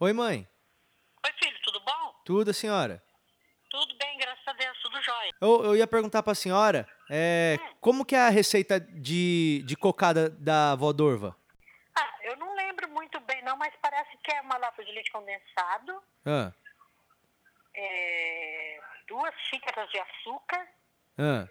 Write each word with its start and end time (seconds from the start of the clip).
Oi, 0.00 0.12
mãe. 0.12 0.48
Oi, 1.26 1.32
filho, 1.42 1.58
tudo 1.64 1.80
bom? 1.80 2.14
Tudo, 2.24 2.54
senhora? 2.54 3.02
Tudo 3.68 3.96
bem, 3.98 4.16
graças 4.16 4.46
a 4.46 4.52
Deus, 4.52 4.78
tudo 4.80 5.02
jóia. 5.02 5.32
Eu, 5.40 5.64
eu 5.64 5.76
ia 5.76 5.88
perguntar 5.88 6.22
pra 6.22 6.36
senhora, 6.36 6.88
é, 7.10 7.56
como 7.80 8.04
que 8.04 8.14
é 8.14 8.20
a 8.20 8.28
receita 8.28 8.78
de, 8.78 9.62
de 9.66 9.76
cocada 9.76 10.30
da 10.30 10.70
avó 10.72 10.92
Dorva? 10.92 11.36
Ah, 11.96 12.14
eu 12.22 12.36
não 12.36 12.54
lembro 12.54 12.88
muito 12.90 13.18
bem 13.20 13.42
não, 13.42 13.56
mas 13.56 13.74
parece 13.82 14.16
que 14.18 14.32
é 14.32 14.40
uma 14.40 14.56
lata 14.56 14.84
de 14.84 14.92
leite 14.92 15.10
condensado, 15.10 16.00
Ah, 16.24 16.52
é, 17.74 18.80
duas 19.08 19.34
xícaras 19.50 19.90
de 19.90 19.98
açúcar, 19.98 20.68
ah. 21.18 21.48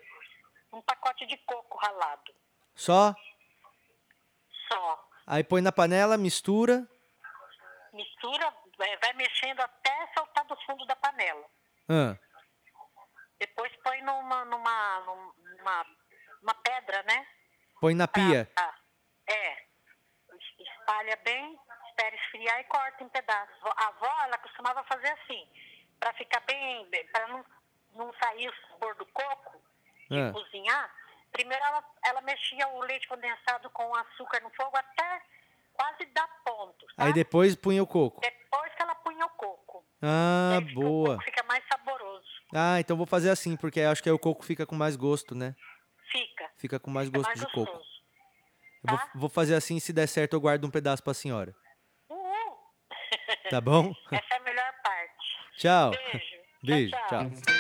um 0.71 0.81
pacote 0.81 1.25
de 1.25 1.35
coco 1.39 1.77
ralado. 1.77 2.33
Só? 2.73 3.13
Só. 4.71 5.09
Aí 5.25 5.43
põe 5.43 5.61
na 5.61 5.71
panela, 5.73 6.17
mistura. 6.17 6.87
Mistura, 7.97 8.53
vai 9.01 9.13
mexendo 9.13 9.59
até 9.59 10.07
soltar 10.15 10.45
do 10.45 10.55
fundo 10.65 10.85
da 10.85 10.95
panela. 10.95 11.45
Ah, 11.89 12.15
Depois 13.39 13.75
põe 13.83 14.01
numa, 14.03 14.45
numa, 14.45 14.99
numa 14.99 15.85
uma 16.43 16.53
pedra, 16.55 17.01
né? 17.03 17.27
põe 17.81 17.95
na 17.95 18.07
Pra- 18.07 18.21
pia. 18.23 18.45
pra- 18.53 18.75
é. 19.29 19.53
Es- 20.31 20.59
Espalha 20.59 21.15
bem, 21.23 21.59
espera 21.89 22.15
esfriar 22.15 22.59
e 22.59 22.63
corta 22.65 23.03
em 23.03 23.09
pedaços. 23.09 23.57
A 23.77 23.87
avó, 23.87 24.11
ela 24.25 24.37
costumava 24.37 24.83
fazer 24.83 25.09
assim, 25.09 25.49
para 25.99 26.13
ficar 26.13 26.39
bem, 26.41 26.87
para 27.11 27.27
não, 27.29 27.45
não 27.93 28.13
sair 28.21 28.47
o 28.47 28.67
sabor 28.69 28.93
do 28.95 29.05
coco, 29.07 29.61
de 30.09 30.19
Ah. 30.21 30.31
cozinhar. 30.31 30.95
Primeiro 31.31 31.63
ela, 31.65 31.83
ela 32.05 32.21
mexia 32.21 32.67
o 32.69 32.79
leite 32.81 33.07
condensado 33.07 33.69
com 33.71 33.95
açúcar 33.95 34.39
no 34.41 34.49
fogo 34.51 34.77
até 34.77 35.21
quase 35.77 36.05
dar 36.13 36.27
ponto. 36.43 36.85
Aí 36.97 37.13
depois 37.13 37.55
punha 37.55 37.81
o 37.83 37.87
coco. 37.87 38.19
Depois 38.21 38.73
que 38.75 38.81
ela 38.81 38.95
punha 38.95 39.25
o 39.25 39.29
coco. 39.29 39.85
Ah, 40.01 40.59
fica- 40.61 40.73
boa. 40.73 41.09
coco 41.13 41.23
fica 41.23 41.43
mais 41.43 41.63
saboroso. 41.71 42.27
Ah, 42.53 42.79
então 42.79 42.97
vou 42.97 43.05
fazer 43.05 43.29
assim, 43.29 43.55
porque 43.55 43.81
acho 43.81 44.01
que 44.01 44.09
aí 44.09 44.13
o 44.13 44.19
coco 44.19 44.43
fica 44.43 44.65
com 44.65 44.75
mais 44.75 44.95
gosto, 44.95 45.35
né? 45.35 45.55
Fica. 46.11 46.49
Fica 46.57 46.79
com 46.79 46.89
mais 46.89 47.07
Fica 47.07 47.17
gosto 47.19 47.27
mais 47.29 47.39
de 47.39 47.45
coco. 47.47 47.71
gostoso. 47.71 47.97
Eu 48.83 48.89
vou, 48.91 48.97
tá? 48.97 49.11
vou 49.15 49.29
fazer 49.29 49.55
assim, 49.55 49.79
se 49.79 49.91
der 49.93 50.07
certo 50.07 50.33
eu 50.35 50.41
guardo 50.41 50.65
um 50.65 50.71
pedaço 50.71 51.03
pra 51.03 51.13
senhora. 51.13 51.53
Uhul. 52.09 52.57
Tá 53.49 53.59
bom? 53.61 53.93
Essa 54.11 54.33
é 54.33 54.37
a 54.37 54.39
melhor 54.41 54.73
parte. 54.83 55.57
Tchau. 55.57 55.91
Beijo. 55.91 56.37
Beijo, 56.63 56.91
tchau. 57.09 57.56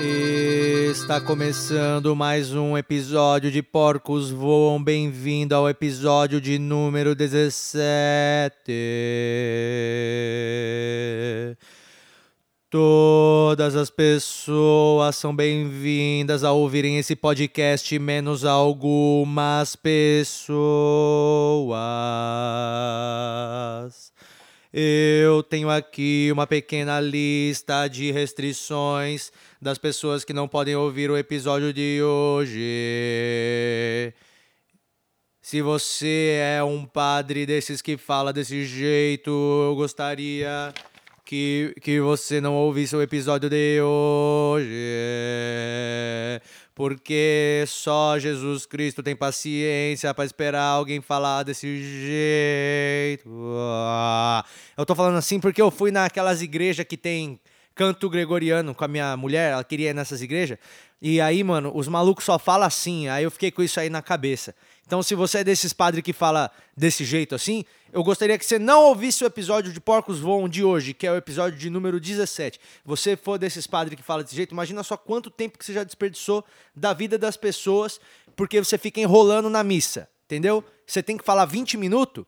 Está 0.00 1.20
começando 1.20 2.16
mais 2.16 2.52
um 2.52 2.76
episódio 2.76 3.50
de 3.50 3.62
Porcos 3.62 4.30
Voam. 4.30 4.82
Bem-vindo 4.82 5.54
ao 5.54 5.68
episódio 5.68 6.40
de 6.40 6.58
número 6.58 7.14
17. 7.14 8.72
Todas 12.68 13.76
as 13.76 13.88
pessoas 13.88 15.14
são 15.14 15.34
bem-vindas 15.34 16.42
a 16.42 16.50
ouvirem 16.50 16.98
esse 16.98 17.14
podcast, 17.14 17.96
menos 18.00 18.44
algumas 18.44 19.76
pessoas. 19.76 20.24
Eu 24.76 25.40
tenho 25.44 25.70
aqui 25.70 26.30
uma 26.32 26.48
pequena 26.48 26.98
lista 26.98 27.86
de 27.86 28.10
restrições 28.10 29.30
das 29.62 29.78
pessoas 29.78 30.24
que 30.24 30.32
não 30.32 30.48
podem 30.48 30.74
ouvir 30.74 31.12
o 31.12 31.16
episódio 31.16 31.72
de 31.72 32.02
hoje. 32.02 34.12
Se 35.40 35.62
você 35.62 36.40
é 36.42 36.64
um 36.64 36.84
padre 36.84 37.46
desses 37.46 37.80
que 37.80 37.96
fala 37.96 38.32
desse 38.32 38.64
jeito, 38.64 39.30
eu 39.30 39.76
gostaria 39.76 40.74
que, 41.24 41.72
que 41.80 42.00
você 42.00 42.40
não 42.40 42.54
ouvisse 42.54 42.96
o 42.96 43.02
episódio 43.02 43.48
de 43.48 43.80
hoje. 43.80 44.74
Porque 46.74 47.64
só 47.68 48.18
Jesus 48.18 48.66
Cristo 48.66 49.02
tem 49.02 49.14
paciência 49.14 50.12
para 50.12 50.24
esperar 50.24 50.64
alguém 50.64 51.00
falar 51.00 51.44
desse 51.44 51.66
jeito. 51.80 53.30
Ah, 53.56 54.44
Eu 54.76 54.84
tô 54.84 54.94
falando 54.94 55.16
assim 55.16 55.38
porque 55.38 55.62
eu 55.62 55.70
fui 55.70 55.92
naquelas 55.92 56.42
igrejas 56.42 56.84
que 56.84 56.96
tem 56.96 57.38
canto 57.74 58.08
gregoriano 58.10 58.74
com 58.74 58.84
a 58.84 58.88
minha 58.88 59.16
mulher, 59.16 59.52
ela 59.52 59.64
queria 59.64 59.90
ir 59.90 59.94
nessas 59.94 60.22
igrejas. 60.22 60.58
E 61.00 61.20
aí, 61.20 61.44
mano, 61.44 61.70
os 61.74 61.86
malucos 61.86 62.24
só 62.24 62.38
falam 62.38 62.66
assim. 62.66 63.08
Aí 63.08 63.24
eu 63.24 63.30
fiquei 63.30 63.50
com 63.50 63.62
isso 63.62 63.78
aí 63.78 63.90
na 63.90 64.00
cabeça. 64.02 64.54
Então, 64.86 65.02
se 65.02 65.14
você 65.14 65.38
é 65.38 65.44
desses 65.44 65.72
padres 65.72 66.02
que 66.02 66.12
fala 66.12 66.50
desse 66.76 67.04
jeito 67.04 67.34
assim, 67.34 67.64
eu 67.92 68.02
gostaria 68.02 68.38
que 68.38 68.44
você 68.44 68.58
não 68.58 68.82
ouvisse 68.84 69.24
o 69.24 69.26
episódio 69.26 69.72
de 69.72 69.80
Porcos 69.80 70.20
Voam 70.20 70.48
de 70.48 70.62
hoje, 70.62 70.92
que 70.92 71.06
é 71.06 71.12
o 71.12 71.16
episódio 71.16 71.58
de 71.58 71.70
número 71.70 71.98
17. 71.98 72.60
Você 72.84 73.16
for 73.16 73.38
desses 73.38 73.66
padres 73.66 73.96
que 73.96 74.02
fala 74.02 74.22
desse 74.22 74.36
jeito, 74.36 74.52
imagina 74.52 74.82
só 74.82 74.96
quanto 74.96 75.30
tempo 75.30 75.58
que 75.58 75.64
você 75.64 75.72
já 75.72 75.84
desperdiçou 75.84 76.44
da 76.76 76.92
vida 76.92 77.16
das 77.16 77.36
pessoas 77.36 77.98
porque 78.36 78.62
você 78.62 78.76
fica 78.76 79.00
enrolando 79.00 79.48
na 79.48 79.64
missa, 79.64 80.08
entendeu? 80.26 80.62
Você 80.86 81.02
tem 81.02 81.16
que 81.16 81.24
falar 81.24 81.46
20 81.46 81.76
minutos, 81.76 82.24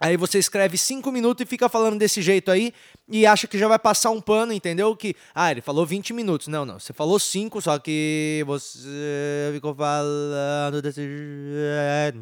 Aí 0.00 0.16
você 0.16 0.38
escreve 0.38 0.76
5 0.76 1.10
minutos 1.12 1.44
e 1.44 1.48
fica 1.48 1.68
falando 1.68 1.98
desse 1.98 2.20
jeito 2.20 2.50
aí 2.50 2.74
e 3.08 3.24
acha 3.24 3.46
que 3.46 3.56
já 3.56 3.68
vai 3.68 3.78
passar 3.78 4.10
um 4.10 4.20
pano, 4.20 4.52
entendeu? 4.52 4.94
Que, 4.96 5.14
ah, 5.32 5.52
ele 5.52 5.60
falou 5.60 5.86
20 5.86 6.12
minutos. 6.12 6.48
Não, 6.48 6.64
não. 6.64 6.80
Você 6.80 6.92
falou 6.92 7.18
5, 7.18 7.62
só 7.62 7.78
que 7.78 8.42
você 8.44 9.50
ficou 9.54 9.74
falando 9.74 10.82
desse 10.82 11.00
jeito. 11.00 12.18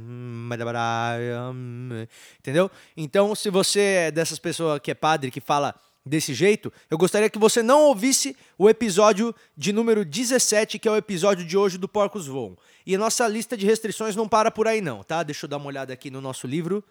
Entendeu? 2.38 2.70
Então, 2.94 3.34
se 3.34 3.48
você 3.48 3.80
é 3.80 4.10
dessas 4.10 4.38
pessoas 4.38 4.78
que 4.78 4.90
é 4.90 4.94
padre, 4.94 5.30
que 5.30 5.40
fala 5.40 5.74
desse 6.04 6.34
jeito, 6.34 6.70
eu 6.90 6.98
gostaria 6.98 7.30
que 7.30 7.38
você 7.38 7.62
não 7.62 7.84
ouvisse 7.84 8.36
o 8.58 8.68
episódio 8.68 9.34
de 9.56 9.72
número 9.72 10.04
17, 10.04 10.78
que 10.78 10.86
é 10.86 10.90
o 10.90 10.96
episódio 10.96 11.44
de 11.44 11.56
hoje 11.56 11.78
do 11.78 11.88
Porcos 11.88 12.26
Voam. 12.26 12.56
E 12.84 12.94
a 12.94 12.98
nossa 12.98 13.26
lista 13.26 13.56
de 13.56 13.64
restrições 13.64 14.14
não 14.14 14.28
para 14.28 14.50
por 14.50 14.68
aí 14.68 14.82
não, 14.82 15.02
tá? 15.02 15.22
Deixa 15.22 15.46
eu 15.46 15.48
dar 15.48 15.56
uma 15.56 15.68
olhada 15.68 15.92
aqui 15.92 16.10
no 16.10 16.20
nosso 16.20 16.46
livro. 16.46 16.84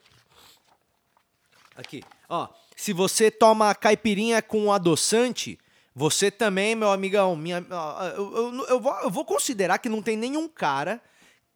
Aqui, 1.76 2.04
ó. 2.28 2.48
Se 2.76 2.94
você 2.94 3.30
toma 3.30 3.74
caipirinha 3.76 4.42
com 4.42 4.72
adoçante, 4.72 5.58
você 5.94 6.32
também, 6.32 6.76
meu 6.76 6.92
amigão, 6.92 7.36
minha, 7.36 7.66
ó, 7.70 8.08
eu, 8.08 8.36
eu, 8.36 8.66
eu 8.68 8.80
vou, 8.80 8.94
eu 9.02 9.10
vou 9.10 9.26
considerar 9.26 9.78
que 9.78 9.90
não 9.90 10.02
tem 10.02 10.18
nenhum 10.18 10.48
cara 10.48 11.02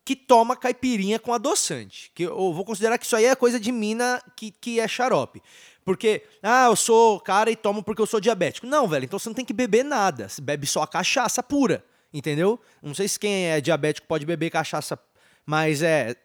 que 0.05 0.15
toma 0.15 0.55
caipirinha 0.55 1.17
com 1.17 1.33
adoçante. 1.33 2.11
Que 2.13 2.23
eu 2.23 2.53
vou 2.53 2.63
considerar 2.63 2.99
que 2.99 3.05
isso 3.05 3.15
aí 3.15 3.25
é 3.25 3.35
coisa 3.35 3.59
de 3.59 3.71
mina 3.71 4.21
que, 4.35 4.51
que 4.51 4.79
é 4.79 4.87
xarope. 4.87 5.41
Porque, 5.83 6.23
ah, 6.43 6.65
eu 6.65 6.75
sou 6.75 7.19
cara 7.19 7.49
e 7.49 7.55
tomo 7.55 7.81
porque 7.83 8.01
eu 8.01 8.05
sou 8.05 8.19
diabético. 8.19 8.67
Não, 8.67 8.87
velho, 8.87 9.05
então 9.05 9.17
você 9.17 9.27
não 9.27 9.33
tem 9.33 9.43
que 9.43 9.53
beber 9.53 9.83
nada. 9.83 10.29
Você 10.29 10.41
bebe 10.41 10.67
só 10.67 10.83
a 10.83 10.87
cachaça 10.87 11.41
pura, 11.41 11.83
entendeu? 12.13 12.59
Não 12.83 12.93
sei 12.93 13.07
se 13.07 13.19
quem 13.19 13.47
é 13.47 13.59
diabético 13.59 14.07
pode 14.07 14.25
beber 14.25 14.51
cachaça, 14.51 14.97
mas 15.45 15.81
é. 15.81 16.15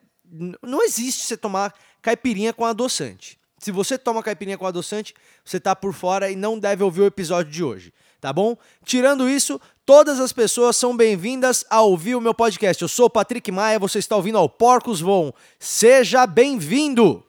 Não 0.63 0.83
existe 0.85 1.25
você 1.25 1.37
tomar 1.37 1.75
caipirinha 2.01 2.53
com 2.53 2.65
adoçante. 2.65 3.40
Se 3.61 3.71
você 3.71 3.99
toma 3.99 4.23
caipirinha 4.23 4.57
com 4.57 4.67
adoçante, 4.67 5.15
você 5.45 5.61
tá 5.61 5.77
por 5.77 5.93
fora 5.93 6.31
e 6.31 6.35
não 6.35 6.59
deve 6.59 6.83
ouvir 6.83 7.03
o 7.03 7.07
episódio 7.07 7.53
de 7.53 7.63
hoje, 7.63 7.93
tá 8.19 8.33
bom? 8.33 8.57
Tirando 8.87 9.29
isso, 9.29 9.61
todas 9.85 10.19
as 10.19 10.33
pessoas 10.33 10.77
são 10.77 10.97
bem-vindas 10.97 11.63
a 11.69 11.83
ouvir 11.83 12.15
o 12.15 12.23
meu 12.23 12.33
podcast. 12.33 12.81
Eu 12.81 12.89
sou 12.89 13.05
o 13.05 13.11
Patrick 13.11 13.53
Maia, 13.53 13.79
você 13.79 13.99
está 13.99 14.17
ouvindo 14.17 14.39
ao 14.39 14.49
Porcos 14.49 15.03
Voam. 15.03 15.35
Seja 15.59 16.27
bem-vindo! 16.27 17.23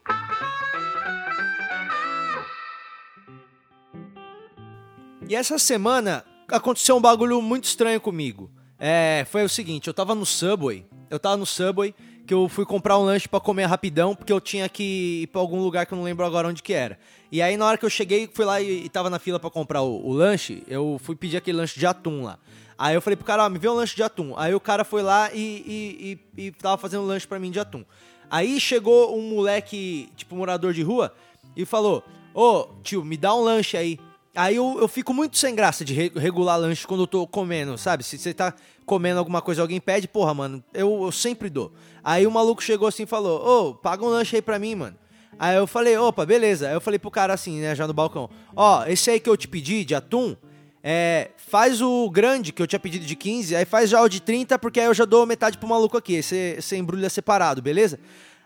E 5.28 5.36
essa 5.36 5.59
semana 5.59 6.24
aconteceu 6.48 6.96
um 6.96 7.02
bagulho 7.02 7.42
muito 7.42 7.66
estranho 7.66 8.00
comigo. 8.00 8.50
É, 8.80 9.28
foi 9.30 9.44
o 9.44 9.50
seguinte, 9.50 9.88
eu 9.88 9.94
tava 9.94 10.16
no 10.16 10.25
Subway, 10.25 10.86
eu 11.09 11.19
tava 11.19 11.36
no 11.36 11.46
Subway, 11.46 11.94
que 12.31 12.33
eu 12.33 12.48
fui 12.48 12.66
comprar 12.66 12.98
um 12.98 13.04
lanche 13.04 13.28
pra 13.28 13.42
comer 13.42 13.66
rapidão, 13.66 14.16
porque 14.16 14.31
eu 14.31 14.39
tinha 14.39 14.69
que 14.69 15.24
ir 15.24 15.28
pra 15.28 15.42
algum 15.42 15.62
lugar 15.62 15.86
que 15.86 15.94
eu 15.94 15.98
não 15.98 16.06
lembro 16.06 16.25
agora 16.25 16.48
onde 16.48 16.63
que 16.63 16.72
era. 16.72 16.98
E 17.30 17.42
aí 17.42 17.57
na 17.57 17.66
hora 17.66 17.78
que 17.78 17.83
eu 17.83 17.89
cheguei, 17.89 18.30
fui 18.33 18.45
lá 18.45 18.62
e, 18.62 18.86
e 18.86 18.89
tava 18.89 19.10
na 19.10 19.19
fila 19.19 19.38
pra 19.38 19.50
comprar 19.50 19.81
o, 19.81 20.07
o 20.07 20.13
lanche, 20.13 20.63
eu 20.66 20.98
fui 21.04 21.13
pedir 21.13 21.36
aquele 21.36 21.57
lanche 21.57 21.78
de 21.78 21.86
atum 21.86 22.24
lá. 22.24 22.39
Aí 22.78 22.95
eu 22.95 23.01
falei 23.01 23.18
pro 23.18 23.25
cara, 23.25 23.44
ó, 23.44 23.50
me 23.50 23.60
vê 23.60 23.68
um 23.68 23.74
lanche 23.74 23.98
de 23.98 24.01
atum. 24.01 24.33
Aí 24.38 24.56
o 24.56 24.62
cara 24.62 24.86
foi 24.86 25.01
lá 25.01 25.30
e, 25.33 26.18
e, 26.38 26.42
e, 26.45 26.51
tava 26.54 26.78
fazendo 26.78 27.04
um 27.04 27.06
lanche 27.06 27.28
pra 27.28 27.38
mim 27.38 27.51
de 27.51 27.60
atum. 27.60 27.83
Aí 28.30 28.62
chegou 28.62 29.13
um 29.13 29.24
moleque, 29.24 30.07
tipo 30.16 30.34
morador 30.34 30.72
de 30.72 30.84
rua, 30.84 31.13
e 31.54 31.66
falou, 31.66 32.01
ô 32.34 32.69
tio, 32.81 33.04
me 33.04 33.18
dá 33.18 33.36
um 33.36 33.42
lanche 33.42 33.75
aí. 33.75 34.00
Aí 34.36 34.56
eu, 34.56 34.78
eu 34.80 34.88
fico 34.88 35.13
muito 35.13 35.38
sem 35.38 35.54
graça 35.54 35.83
de 35.83 35.94
re- 35.94 36.12
regular 36.16 36.57
lanche 36.57 36.88
quando 36.88 37.01
eu 37.04 37.07
tô 37.07 37.28
comendo, 37.28 37.78
sabe? 37.78 38.04
Se 38.04 38.18
você 38.18 38.33
tá 38.33 38.54
comendo 38.86 39.19
alguma 39.19 39.42
coisa 39.42 39.62
alguém 39.62 39.80
pede, 39.80 40.07
porra, 40.07 40.33
mano, 40.33 40.63
eu, 40.74 41.04
eu 41.04 41.12
sempre 41.12 41.50
dou. 41.50 41.72
Aí 42.04 42.25
o 42.25 42.31
maluco 42.31 42.63
chegou 42.63 42.88
assim 42.88 43.04
e 43.04 43.06
falou, 43.07 43.42
ô, 43.69 43.74
paga 43.75 44.04
um 44.06 44.07
lanche 44.10 44.38
aí 44.38 44.42
pra 44.42 44.57
mim, 44.57 44.75
mano. 44.75 44.95
Aí 45.38 45.57
eu 45.57 45.68
falei, 45.68 45.98
opa, 45.98 46.25
beleza. 46.25 46.68
Aí 46.69 46.74
eu 46.74 46.81
falei 46.81 46.98
pro 47.00 47.12
cara 47.12 47.33
assim, 47.33 47.60
né, 47.60 47.75
já 47.75 47.86
no 47.86 47.94
balcão, 47.94 48.30
ó, 48.56 48.86
esse 48.86 49.10
aí 49.10 49.19
que 49.19 49.30
eu 49.30 49.36
te 49.36 49.48
pedi 49.48 49.83
de 49.83 49.95
atum, 49.95 50.36
É, 50.84 51.30
faz 51.38 51.80
o 51.80 52.10
grande, 52.10 52.51
que 52.51 52.60
eu 52.60 52.66
tinha 52.66 52.80
pedido 52.80 53.06
de 53.06 53.16
15, 53.16 53.56
aí 53.56 53.66
faz 53.66 53.88
já 53.88 54.01
o 54.01 54.10
de 54.10 54.19
30, 54.19 54.57
porque 54.57 54.80
aí 54.80 54.88
eu 54.88 54.94
já 54.95 55.06
dou 55.06 55.27
metade 55.27 55.56
pro 55.60 55.68
maluco 55.69 55.95
aqui. 55.95 56.24
Você, 56.24 56.57
você 56.60 56.75
embrulha 56.75 57.07
separado, 57.07 57.62
beleza? 57.62 58.00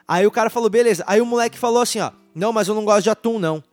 Aí 0.05 0.27
o 0.27 0.31
cara 0.31 0.49
falou, 0.49 0.69
beleza. 0.69 1.01
Aí 1.07 1.21
o 1.21 1.25
moleque 1.25 1.57
falou 1.57 1.81
assim, 1.81 1.99
ó, 2.01 2.11
não, 2.33 2.51
mas 2.51 2.67
eu 2.67 2.75
não 2.75 2.83
gosto 2.83 3.03
de 3.03 3.09
atum, 3.09 3.39
não. 3.39 3.63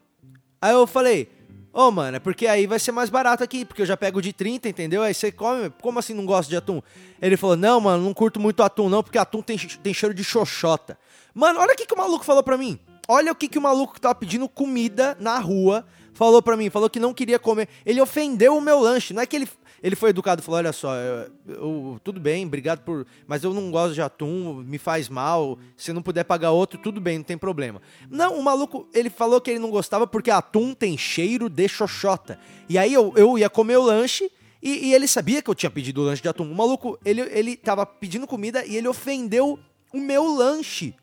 Aí 0.60 0.72
eu 0.72 0.86
falei, 0.86 1.28
ô, 1.72 1.90
mano, 1.90 2.16
é 2.16 2.20
porque 2.20 2.46
aí 2.46 2.66
vai 2.66 2.78
ser 2.78 2.92
mais 2.92 3.08
barato 3.10 3.42
aqui, 3.42 3.64
porque 3.64 3.82
eu 3.82 3.86
já 3.86 3.96
pego 3.96 4.20
de 4.20 4.32
30, 4.32 4.68
entendeu? 4.68 5.02
Aí 5.02 5.14
você 5.14 5.32
come, 5.32 5.70
como 5.80 5.98
assim 5.98 6.14
não 6.14 6.26
gosta 6.26 6.50
de 6.50 6.56
atum? 6.56 6.82
Ele 7.20 7.36
falou, 7.36 7.56
não, 7.56 7.80
mano, 7.80 8.04
não 8.04 8.12
curto 8.12 8.38
muito 8.38 8.62
atum, 8.62 8.88
não, 8.88 9.02
porque 9.02 9.18
atum 9.18 9.40
tem, 9.40 9.56
tem 9.56 9.94
cheiro 9.94 10.14
de 10.14 10.22
xoxota. 10.22 10.98
Mano, 11.34 11.60
olha 11.60 11.72
o 11.72 11.76
que, 11.76 11.86
que 11.86 11.94
o 11.94 11.98
maluco 11.98 12.24
falou 12.24 12.42
pra 12.42 12.58
mim. 12.58 12.78
Olha 13.08 13.32
o 13.32 13.34
que, 13.34 13.48
que 13.48 13.58
o 13.58 13.62
maluco 13.62 13.94
que 13.94 14.00
tava 14.00 14.14
pedindo 14.14 14.48
comida 14.48 15.16
na 15.20 15.38
rua 15.38 15.84
falou 16.14 16.40
pra 16.42 16.56
mim. 16.56 16.70
Falou 16.70 16.88
que 16.88 17.00
não 17.00 17.12
queria 17.12 17.38
comer. 17.38 17.68
Ele 17.84 18.00
ofendeu 18.00 18.56
o 18.56 18.60
meu 18.60 18.78
lanche. 18.80 19.12
Não 19.12 19.22
é 19.22 19.26
que 19.26 19.34
ele, 19.36 19.48
ele 19.82 19.96
foi 19.96 20.10
educado 20.10 20.40
falou: 20.42 20.58
olha 20.58 20.72
só, 20.72 20.94
eu- 20.94 21.30
eu- 21.48 22.00
tudo 22.04 22.20
bem, 22.20 22.46
obrigado 22.46 22.80
por. 22.80 23.06
Mas 23.26 23.42
eu 23.42 23.52
não 23.52 23.70
gosto 23.70 23.94
de 23.94 24.00
atum, 24.02 24.62
me 24.64 24.78
faz 24.78 25.08
mal. 25.08 25.58
Se 25.76 25.92
não 25.92 26.00
puder 26.02 26.24
pagar 26.24 26.52
outro, 26.52 26.78
tudo 26.78 27.00
bem, 27.00 27.18
não 27.18 27.24
tem 27.24 27.36
problema. 27.36 27.82
Não, 28.08 28.38
o 28.38 28.42
maluco, 28.42 28.88
ele 28.94 29.10
falou 29.10 29.40
que 29.40 29.50
ele 29.50 29.58
não 29.58 29.70
gostava 29.70 30.06
porque 30.06 30.30
atum 30.30 30.72
tem 30.72 30.96
cheiro 30.96 31.48
de 31.48 31.68
xoxota. 31.68 32.38
E 32.68 32.78
aí 32.78 32.92
eu, 32.94 33.12
eu 33.16 33.36
ia 33.36 33.50
comer 33.50 33.76
o 33.78 33.82
lanche. 33.82 34.30
E, 34.62 34.90
e 34.90 34.94
ele 34.94 35.08
sabia 35.08 35.42
que 35.42 35.50
eu 35.50 35.56
tinha 35.56 35.68
pedido 35.70 36.02
o 36.02 36.04
lanche 36.04 36.22
de 36.22 36.28
atum. 36.28 36.44
O 36.48 36.54
maluco, 36.54 36.96
ele, 37.04 37.22
ele 37.32 37.56
tava 37.56 37.84
pedindo 37.84 38.28
comida 38.28 38.64
e 38.64 38.76
ele 38.76 38.86
ofendeu 38.86 39.58
o 39.92 39.98
meu 39.98 40.24
lanche. 40.36 40.94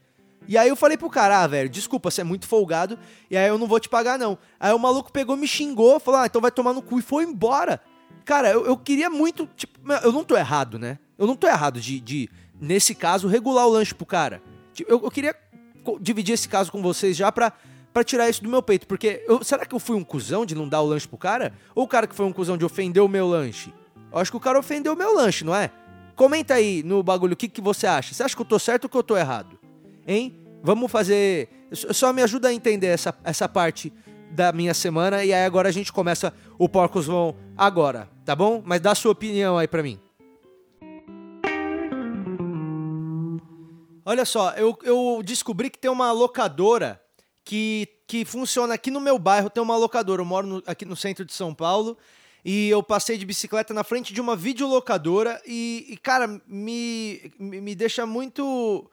E 0.48 0.58
aí 0.58 0.68
eu 0.70 0.76
falei 0.76 0.98
pro 0.98 1.10
cara, 1.10 1.44
ah, 1.44 1.48
velho, 1.48 1.70
desculpa, 1.70 2.10
você 2.10 2.22
é 2.22 2.24
muito 2.24 2.48
folgado, 2.48 2.98
e 3.30 3.38
aí 3.38 3.48
eu 3.48 3.58
não 3.58 3.68
vou 3.68 3.80
te 3.80 3.88
pagar, 3.88 4.18
não. 4.18 4.38
Aí 4.60 4.74
o 4.74 4.80
maluco 4.80 5.12
pegou, 5.12 5.38
me 5.38 5.48
xingou, 5.48 6.00
falou, 6.00 6.22
ah, 6.22 6.26
então 6.26 6.42
vai 6.42 6.50
tomar 6.52 6.74
no 6.74 6.82
cu 6.82 6.98
e 7.00 7.02
foi 7.02 7.24
embora. 7.24 7.80
Cara, 8.26 8.50
eu, 8.50 8.66
eu 8.66 8.76
queria 8.78 9.10
muito, 9.10 9.48
tipo, 9.56 9.80
eu 10.04 10.12
não 10.12 10.24
tô 10.24 10.36
errado, 10.36 10.80
né? 10.80 10.98
Eu 11.18 11.28
não 11.28 11.36
tô 11.36 11.48
errado 11.48 11.80
de, 11.80 12.00
de 12.00 12.30
nesse 12.60 12.96
caso, 12.96 13.28
regular 13.28 13.68
o 13.68 13.70
lanche 13.70 13.94
pro 13.94 14.06
cara. 14.06 14.42
Tipo, 14.74 14.92
Eu, 14.92 15.02
eu 15.04 15.12
queria 15.12 15.36
dividir 16.02 16.34
esse 16.34 16.48
caso 16.50 16.72
com 16.72 16.82
vocês 16.82 17.16
já 17.16 17.32
pra, 17.32 17.52
pra 17.94 18.04
tirar 18.04 18.30
isso 18.30 18.44
do 18.44 18.50
meu 18.50 18.62
peito, 18.62 18.88
porque 18.88 19.24
eu- 19.28 19.44
será 19.44 19.66
que 19.66 19.74
eu 19.76 19.80
fui 19.80 19.96
um 19.96 20.04
cuzão 20.04 20.46
de 20.46 20.56
não 20.56 20.68
dar 20.68 20.82
o 20.82 20.86
lanche 20.86 21.08
pro 21.08 21.18
cara? 21.18 21.54
Ou 21.76 21.84
o 21.86 21.88
cara 21.88 22.08
que 22.08 22.16
foi 22.16 22.26
um 22.26 22.34
cuzão 22.34 22.58
de 22.58 22.66
ofender 22.66 23.02
o 23.04 23.08
meu 23.08 23.28
lanche? 23.28 23.74
Eu 24.12 24.18
acho 24.20 24.32
que 24.32 24.38
o 24.38 24.40
cara 24.40 24.58
ofendeu 24.60 24.94
o 24.94 24.98
meu 24.98 25.14
lanche, 25.16 25.44
não 25.44 25.56
é? 25.56 25.70
Comenta 26.16 26.56
aí 26.56 26.82
no 26.84 27.02
bagulho 27.04 27.34
o 27.34 27.38
que, 27.38 27.48
que 27.48 27.62
você 27.62 27.86
acha. 27.88 28.14
Você 28.14 28.24
acha 28.24 28.36
que 28.36 28.42
eu 28.42 28.46
tô 28.46 28.58
certo 28.60 28.86
ou 28.86 28.90
que 28.90 28.98
eu 28.98 29.04
tô 29.04 29.16
errado? 29.16 29.58
Hein? 30.08 30.40
Vamos 30.64 30.92
fazer. 30.92 31.50
só- 31.72 32.12
me 32.14 32.22
ajuda 32.22 32.50
a 32.50 32.54
entender 32.54 32.88
essa, 32.88 33.14
essa 33.24 33.48
parte 33.48 33.94
da 34.32 34.52
minha 34.52 34.74
semana 34.74 35.24
e 35.24 35.34
aí 35.34 35.46
agora 35.46 35.70
a 35.70 35.72
gente 35.72 35.92
começa 35.92 36.34
o 36.58 36.68
Porcos 36.70 37.06
Vão 37.08 37.36
agora, 37.58 38.10
tá 38.26 38.36
bom? 38.36 38.62
Mas 38.66 38.80
dá 38.82 38.94
sua 38.94 39.12
opinião 39.12 39.58
aí 39.58 39.68
pra 39.68 39.82
mim. 39.84 40.00
Olha 44.06 44.26
só, 44.26 44.52
eu, 44.52 44.78
eu 44.84 45.22
descobri 45.24 45.70
que 45.70 45.78
tem 45.78 45.90
uma 45.92 46.12
locadora 46.12 47.00
que, 47.44 47.88
que 48.08 48.26
funciona 48.26 48.74
aqui 48.74 48.90
no 48.90 49.00
meu 49.00 49.20
bairro. 49.20 49.50
Tem 49.50 49.62
uma 49.62 49.78
locadora. 49.78 50.22
Eu 50.22 50.26
moro 50.26 50.48
no- 50.48 50.64
aqui 50.66 50.84
no 50.86 50.96
centro 50.96 51.24
de 51.26 51.34
São 51.34 51.54
Paulo 51.54 51.96
e 52.44 52.70
eu 52.70 52.82
passei 52.82 53.18
de 53.18 53.26
bicicleta 53.26 53.74
na 53.74 53.84
frente 53.84 54.12
de 54.14 54.20
uma 54.22 54.36
videolocadora 54.36 55.40
e, 55.46 55.86
e 55.90 55.98
cara, 55.98 56.42
me 56.48 57.32
me 57.38 57.76
deixa 57.76 58.06
muito 58.06 58.90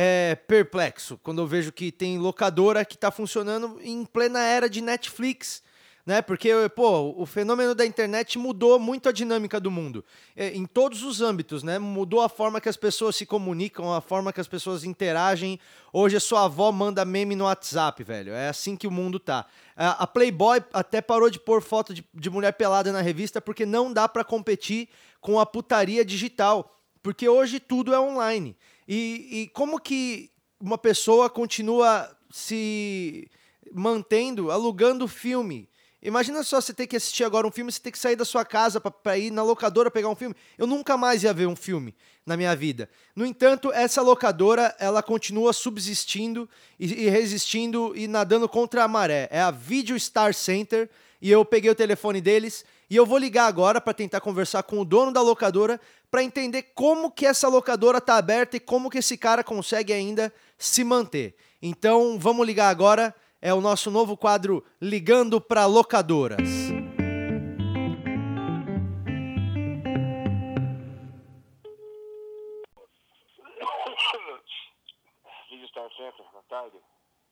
é, 0.00 0.36
perplexo 0.36 1.18
quando 1.24 1.42
eu 1.42 1.46
vejo 1.48 1.72
que 1.72 1.90
tem 1.90 2.18
locadora 2.18 2.84
que 2.84 2.96
tá 2.96 3.10
funcionando 3.10 3.80
em 3.82 4.04
plena 4.04 4.40
era 4.40 4.70
de 4.70 4.80
Netflix. 4.80 5.60
Né? 6.06 6.22
Porque, 6.22 6.50
pô, 6.76 7.12
o 7.16 7.26
fenômeno 7.26 7.74
da 7.74 7.84
internet 7.84 8.38
mudou 8.38 8.78
muito 8.78 9.08
a 9.08 9.12
dinâmica 9.12 9.58
do 9.58 9.72
mundo. 9.72 10.04
É, 10.36 10.50
em 10.56 10.66
todos 10.66 11.02
os 11.02 11.20
âmbitos, 11.20 11.64
né? 11.64 11.80
Mudou 11.80 12.20
a 12.22 12.28
forma 12.28 12.60
que 12.60 12.68
as 12.68 12.76
pessoas 12.76 13.16
se 13.16 13.26
comunicam, 13.26 13.92
a 13.92 14.00
forma 14.00 14.32
que 14.32 14.40
as 14.40 14.46
pessoas 14.46 14.84
interagem. 14.84 15.58
Hoje 15.92 16.16
a 16.16 16.20
sua 16.20 16.44
avó 16.44 16.70
manda 16.70 17.04
meme 17.04 17.34
no 17.34 17.44
WhatsApp, 17.44 18.02
velho. 18.04 18.32
É 18.32 18.48
assim 18.48 18.76
que 18.76 18.86
o 18.86 18.92
mundo 18.92 19.18
tá. 19.18 19.46
A 19.76 20.06
Playboy 20.06 20.62
até 20.72 21.02
parou 21.02 21.28
de 21.28 21.40
pôr 21.40 21.60
foto 21.60 21.92
de, 21.92 22.04
de 22.14 22.30
mulher 22.30 22.52
pelada 22.52 22.92
na 22.92 23.02
revista 23.02 23.40
porque 23.40 23.66
não 23.66 23.92
dá 23.92 24.08
pra 24.08 24.22
competir 24.22 24.88
com 25.20 25.40
a 25.40 25.44
putaria 25.44 26.04
digital. 26.04 26.72
Porque 27.02 27.28
hoje 27.28 27.58
tudo 27.58 27.92
é 27.92 28.00
online. 28.00 28.56
E, 28.88 29.42
e 29.42 29.48
como 29.48 29.78
que 29.78 30.30
uma 30.58 30.78
pessoa 30.78 31.28
continua 31.28 32.10
se 32.30 33.30
mantendo, 33.70 34.50
alugando 34.50 35.06
filme? 35.06 35.68
Imagina 36.00 36.42
só 36.42 36.60
você 36.60 36.72
ter 36.72 36.86
que 36.86 36.96
assistir 36.96 37.24
agora 37.24 37.46
um 37.46 37.50
filme, 37.50 37.70
você 37.70 37.80
ter 37.80 37.90
que 37.90 37.98
sair 37.98 38.16
da 38.16 38.24
sua 38.24 38.44
casa 38.44 38.80
pra 38.80 39.18
ir 39.18 39.30
na 39.30 39.42
locadora 39.42 39.90
pegar 39.90 40.08
um 40.08 40.14
filme. 40.14 40.34
Eu 40.56 40.66
nunca 40.66 40.96
mais 40.96 41.22
ia 41.22 41.34
ver 41.34 41.46
um 41.46 41.56
filme 41.56 41.94
na 42.24 42.36
minha 42.36 42.54
vida. 42.56 42.88
No 43.14 43.26
entanto, 43.26 43.70
essa 43.72 44.00
locadora, 44.00 44.74
ela 44.78 45.02
continua 45.02 45.52
subsistindo 45.52 46.48
e, 46.78 47.04
e 47.04 47.10
resistindo 47.10 47.92
e 47.94 48.08
nadando 48.08 48.48
contra 48.48 48.84
a 48.84 48.88
maré. 48.88 49.28
É 49.30 49.40
a 49.40 49.50
Video 49.50 49.98
Star 49.98 50.32
Center 50.32 50.88
e 51.20 51.30
eu 51.30 51.44
peguei 51.44 51.70
o 51.70 51.74
telefone 51.74 52.20
deles 52.20 52.64
e 52.88 52.96
eu 52.96 53.04
vou 53.04 53.18
ligar 53.18 53.46
agora 53.46 53.80
para 53.80 53.92
tentar 53.92 54.20
conversar 54.20 54.62
com 54.62 54.80
o 54.80 54.84
dono 54.84 55.12
da 55.12 55.20
locadora 55.20 55.80
para 56.10 56.22
entender 56.22 56.72
como 56.74 57.10
que 57.10 57.26
essa 57.26 57.48
locadora 57.48 58.00
tá 58.00 58.16
aberta 58.16 58.56
e 58.56 58.60
como 58.60 58.88
que 58.88 58.98
esse 58.98 59.16
cara 59.18 59.44
consegue 59.44 59.92
ainda 59.92 60.32
se 60.56 60.82
manter. 60.82 61.34
Então, 61.60 62.18
vamos 62.18 62.46
ligar 62.46 62.68
agora. 62.68 63.14
É 63.40 63.54
o 63.54 63.60
nosso 63.60 63.88
novo 63.90 64.16
quadro 64.16 64.64
Ligando 64.80 65.40
para 65.40 65.64
Locadoras. 65.64 66.40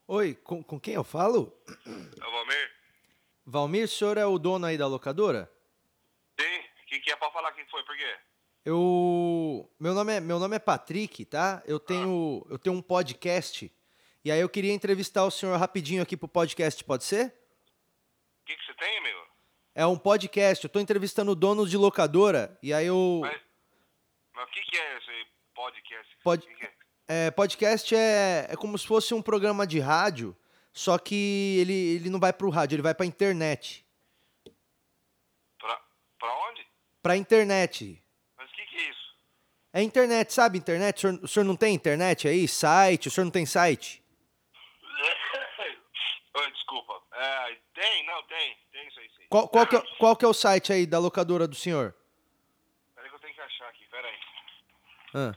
Oi, 0.07 0.35
com, 0.35 0.63
com 0.63 0.79
quem 0.79 0.93
eu 0.93 1.03
falo? 1.03 1.53
É 1.85 2.27
o 2.27 2.31
Valmir? 2.31 2.86
Valmir, 3.49 3.85
o 3.85 3.87
senhor 3.87 4.17
é 4.17 4.25
o 4.25 4.37
dono 4.37 4.65
aí 4.65 4.77
da 4.77 4.85
locadora? 4.87 5.49
Sim, 6.37 6.59
o 6.83 6.85
que, 6.85 6.99
que 6.99 7.11
é 7.11 7.15
pra 7.15 7.31
falar 7.31 7.53
quem 7.53 7.65
foi? 7.67 7.81
Por 7.85 7.95
quê? 7.95 8.15
Eu. 8.65 9.71
Meu 9.79 9.93
nome 9.93 10.13
é, 10.13 10.19
meu 10.19 10.37
nome 10.37 10.57
é 10.57 10.59
Patrick, 10.59 11.23
tá? 11.23 11.63
Eu 11.65 11.79
tenho, 11.79 12.45
eu 12.49 12.59
tenho 12.59 12.75
um 12.75 12.81
podcast. 12.81 13.73
E 14.25 14.29
aí 14.29 14.41
eu 14.41 14.49
queria 14.49 14.73
entrevistar 14.73 15.23
o 15.23 15.31
senhor 15.31 15.57
rapidinho 15.57 16.03
aqui 16.03 16.17
pro 16.17 16.27
podcast, 16.27 16.83
pode 16.83 17.05
ser? 17.05 17.27
O 17.27 18.45
que, 18.45 18.55
que 18.57 18.65
você 18.65 18.73
tem, 18.73 18.97
amigo? 18.97 19.19
É 19.73 19.85
um 19.85 19.97
podcast, 19.97 20.65
eu 20.65 20.69
tô 20.69 20.81
entrevistando 20.81 21.33
donos 21.33 21.69
de 21.69 21.77
locadora. 21.77 22.57
E 22.61 22.73
aí 22.73 22.85
eu. 22.87 23.19
Mas, 23.21 23.39
mas 24.35 24.49
o 24.49 24.51
que, 24.51 24.61
que 24.63 24.77
é 24.77 24.97
esse 24.97 25.27
podcast? 25.55 26.17
Pod- 26.21 26.45
que 26.45 26.53
que 26.53 26.65
é? 26.65 26.73
É, 27.09 27.31
podcast 27.31 27.95
é, 27.95 28.47
é 28.49 28.55
como 28.57 28.77
se 28.77 28.85
fosse 28.85 29.13
um 29.13 29.21
programa 29.21 29.65
de 29.65 29.79
rádio, 29.79 30.35
só 30.77 30.99
que 30.99 31.57
ele, 31.59 31.73
ele 31.95 32.09
não 32.09 32.19
vai 32.19 32.31
pro 32.31 32.51
rádio, 32.51 32.75
ele 32.75 32.83
vai 32.83 32.93
pra 32.93 33.03
internet. 33.03 33.83
Pra, 35.57 36.33
onde? 36.49 36.67
Pra 37.01 37.17
internet. 37.17 37.99
Mas 38.37 38.47
o 38.47 38.53
que, 38.53 38.63
que 38.67 38.75
é 38.75 38.89
isso? 38.91 39.15
É 39.73 39.81
internet, 39.81 40.31
sabe 40.31 40.59
internet? 40.59 40.97
O 40.97 40.99
senhor, 40.99 41.23
o 41.23 41.27
senhor 41.27 41.45
não 41.45 41.55
tem 41.55 41.73
internet 41.73 42.27
aí? 42.27 42.47
Site? 42.47 43.07
O 43.07 43.11
senhor 43.11 43.25
não 43.25 43.31
tem 43.31 43.43
site? 43.43 44.03
Desculpa. 46.53 47.01
É, 47.11 47.57
tem? 47.73 48.05
Não, 48.05 48.21
tem. 48.23 48.55
Tem 48.71 48.87
isso 48.87 48.99
aí, 48.99 49.09
sim. 49.17 49.25
Qual, 49.29 49.49
qual, 49.49 49.65
que 49.65 49.75
é, 49.75 49.81
qual 49.97 50.15
que 50.15 50.25
é 50.25 50.27
o 50.27 50.33
site 50.33 50.71
aí 50.71 50.85
da 50.85 50.99
locadora 50.99 51.47
do 51.47 51.55
senhor? 51.55 51.95
Peraí 52.93 53.09
que 53.09 53.15
eu 53.15 53.19
tenho 53.19 53.33
que 53.33 53.41
achar 53.41 53.67
aqui, 53.69 53.83
peraí. 53.89 54.19
Ah, 55.15 55.33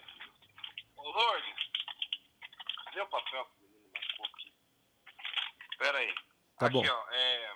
Ô, 0.96 1.08
Lourdes, 1.10 1.54
cadê 2.84 3.00
o 3.00 3.06
papel 3.06 3.46
que 3.46 3.64
o 3.64 3.68
menino 3.68 3.90
marcou 3.94 4.26
aqui? 4.26 4.52
Peraí. 5.80 6.14
Tá 6.58 6.66
aqui, 6.66 6.74
bom. 6.74 6.84
ó, 6.86 7.10
é... 7.10 7.52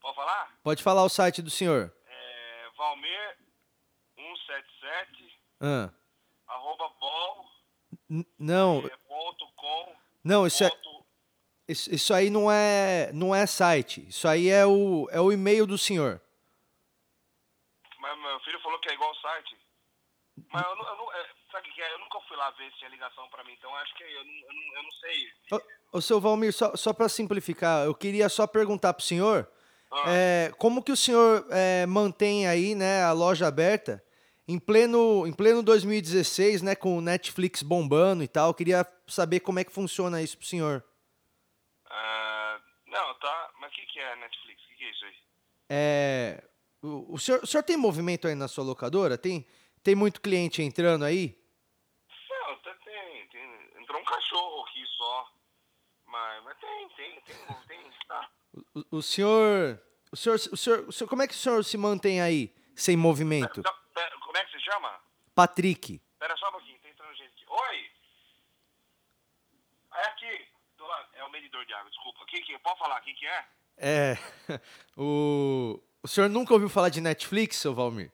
Pode 0.00 0.16
falar? 0.16 0.58
pode 0.64 0.82
falar 0.82 1.04
o 1.04 1.08
site 1.08 1.40
do 1.40 1.48
senhor. 1.48 1.94
É... 2.06 2.68
Valmir 2.76 3.38
177 4.16 5.40
Ah, 5.60 5.90
arroba 6.48 6.88
bol 7.00 7.46
n- 8.10 8.26
não, 8.38 8.84
é, 8.84 8.96
ponto 9.08 9.46
com 9.54 9.96
não, 10.24 10.44
isso, 10.46 10.64
é, 10.64 10.68
ponto... 10.70 11.06
isso, 11.68 11.94
isso 11.94 12.12
aí 12.12 12.28
não 12.30 12.50
é, 12.50 13.10
não 13.12 13.32
é 13.34 13.46
site. 13.46 14.06
Isso 14.08 14.26
aí 14.26 14.48
é 14.50 14.66
o, 14.66 15.08
é 15.12 15.20
o 15.20 15.30
e-mail 15.32 15.66
do 15.66 15.78
senhor. 15.78 16.20
Mas 17.98 18.18
meu 18.18 18.40
filho 18.40 18.60
falou 18.60 18.78
que 18.80 18.90
é 18.90 18.94
igual 18.94 19.14
site. 19.14 19.56
Mas 20.52 20.66
eu 20.66 20.76
não, 20.76 20.86
eu 20.88 20.96
não, 20.96 21.12
é, 21.12 21.30
Eu 21.92 21.98
nunca 21.98 22.20
fui 22.28 22.36
lá 22.36 22.50
ver 22.52 22.70
se 22.72 22.78
tinha 22.78 22.90
ligação 22.90 23.28
pra 23.28 23.42
mim, 23.44 23.52
então 23.52 23.74
acho 23.76 23.94
que 23.96 24.02
eu 24.02 24.24
não, 24.24 24.32
eu 24.32 24.52
não, 24.54 24.76
eu 24.76 24.82
não 24.82 24.90
sei. 24.92 25.28
Ô, 25.92 25.98
ô 25.98 26.00
seu 26.00 26.20
Valmir, 26.20 26.52
só, 26.52 26.74
só 26.76 26.92
para 26.92 27.08
simplificar, 27.08 27.84
eu 27.86 27.94
queria 27.94 28.28
só 28.28 28.46
perguntar 28.46 28.94
pro 28.94 29.04
senhor 29.04 29.48
Ah. 29.90 30.04
é, 30.08 30.52
como 30.58 30.82
que 30.82 30.92
o 30.92 30.96
senhor 30.96 31.46
é, 31.50 31.86
mantém 31.86 32.46
aí 32.48 32.74
né, 32.74 33.02
a 33.04 33.12
loja 33.12 33.46
aberta 33.46 34.02
em 34.46 34.58
pleno, 34.58 35.26
em 35.26 35.32
pleno 35.32 35.62
2016, 35.62 36.60
né, 36.62 36.74
com 36.74 36.98
o 36.98 37.00
Netflix 37.00 37.62
bombando 37.62 38.22
e 38.22 38.28
tal. 38.28 38.48
Eu 38.50 38.54
queria 38.54 38.86
saber 39.06 39.40
como 39.40 39.58
é 39.58 39.64
que 39.64 39.72
funciona 39.72 40.20
isso 40.20 40.36
pro 40.36 40.46
senhor. 40.46 40.84
Ah, 41.90 42.58
não, 42.86 43.14
tá. 43.18 43.50
Mas 43.60 43.72
o 43.72 43.74
que, 43.74 43.86
que 43.86 44.00
é 44.00 44.16
Netflix? 44.16 44.62
O 44.62 44.68
que, 44.68 44.74
que 44.74 44.84
é 44.84 44.90
isso 44.90 45.04
aí? 45.04 45.14
É, 45.70 46.44
O, 46.82 47.14
o 47.14 47.18
senhor, 47.18 47.42
o 47.42 47.46
senhor 47.46 47.62
tem 47.62 47.76
movimento 47.76 48.28
aí 48.28 48.34
na 48.34 48.48
sua 48.48 48.64
locadora? 48.64 49.16
Tem, 49.16 49.46
tem 49.82 49.94
muito 49.94 50.20
cliente 50.20 50.60
entrando 50.62 51.04
aí? 51.04 51.38
Não, 52.28 52.52
até 52.52 52.74
tem, 52.84 53.28
tem. 53.28 53.82
Entrou 53.82 53.93
um 54.04 54.06
cachorro 54.06 54.64
aqui 54.64 54.86
só. 54.86 55.32
Mas, 56.06 56.44
mas 56.44 56.58
tem, 56.58 56.88
tem, 56.90 57.20
tem, 57.22 57.36
tem, 57.66 57.90
tá. 58.06 58.30
O, 58.74 58.98
o 58.98 59.02
senhor, 59.02 59.80
o 60.12 60.16
senhor, 60.16 60.36
o 60.36 60.56
senhor, 60.56 60.88
o 60.88 60.92
senhor, 60.92 61.08
como 61.08 61.22
é 61.22 61.26
que 61.26 61.34
o 61.34 61.36
senhor 61.36 61.64
se 61.64 61.76
mantém 61.76 62.20
aí 62.20 62.54
sem 62.76 62.96
movimento? 62.96 63.62
Tá, 63.62 63.72
pera, 63.94 64.16
como 64.18 64.36
é 64.36 64.44
que 64.44 64.52
se 64.52 64.60
chama? 64.60 65.00
Patrick. 65.34 66.00
Pera 66.18 66.36
só 66.36 66.48
um 66.50 66.52
pouquinho, 66.52 66.78
tá 66.80 66.88
entrando 66.88 67.14
gente 67.16 67.32
aqui. 67.32 67.44
Oi! 67.48 67.90
É 69.94 70.06
aqui, 70.06 70.48
do 70.76 70.84
lado. 70.86 71.08
É 71.14 71.24
o 71.24 71.30
medidor 71.30 71.64
de 71.64 71.72
água, 71.72 71.90
desculpa. 71.90 72.24
Que, 72.26 72.42
que, 72.42 72.58
pode 72.58 72.78
falar, 72.78 73.00
quem 73.00 73.14
que 73.14 73.26
é? 73.26 73.46
É, 73.76 74.18
o, 74.96 75.82
o 76.02 76.08
senhor 76.08 76.28
nunca 76.28 76.52
ouviu 76.52 76.68
falar 76.68 76.90
de 76.90 77.00
Netflix, 77.00 77.56
seu 77.56 77.74
Valmir? 77.74 78.12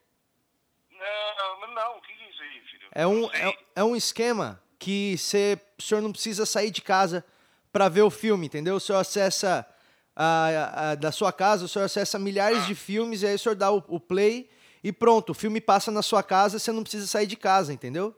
Não, 0.91 1.67
não, 1.75 1.99
o 1.99 2.01
que 2.01 2.13
é 2.13 2.31
isso 2.31 2.43
aí, 2.43 2.61
filho? 2.67 2.89
É 2.93 3.07
um, 3.07 3.31
é, 3.31 3.59
é 3.77 3.85
um 3.85 3.95
esquema 3.95 4.63
que 4.81 5.17
cê, 5.19 5.57
o 5.79 5.83
senhor 5.83 6.01
não 6.01 6.11
precisa 6.11 6.45
sair 6.47 6.71
de 6.73 6.81
casa 6.83 7.25
para 7.73 7.89
ver 7.89 8.03
o 8.03 8.11
filme, 8.11 8.47
entendeu? 8.47 8.75
O 8.77 8.81
senhor 8.81 8.99
acessa 8.99 9.65
a, 10.17 10.91
a- 10.91 10.95
da 10.97 11.13
sua 11.13 11.33
casa, 11.33 11.67
o 11.67 11.69
senhor 11.69 11.85
acessa 11.85 12.19
milhares 12.19 12.67
de 12.67 12.75
filmes 12.75 13.23
e 13.23 13.27
aí 13.29 13.35
o 13.35 13.39
senhor 13.39 13.55
dá 13.55 13.71
o, 13.71 13.85
o 13.87 14.01
play 14.01 14.51
e 14.83 14.91
pronto, 14.91 15.31
o 15.31 15.35
filme 15.35 15.61
passa 15.61 15.91
na 15.93 16.03
sua 16.03 16.23
casa, 16.23 16.59
você 16.59 16.73
não 16.73 16.83
precisa 16.83 17.07
sair 17.07 17.27
de 17.27 17.37
casa, 17.37 17.73
entendeu? 17.73 18.17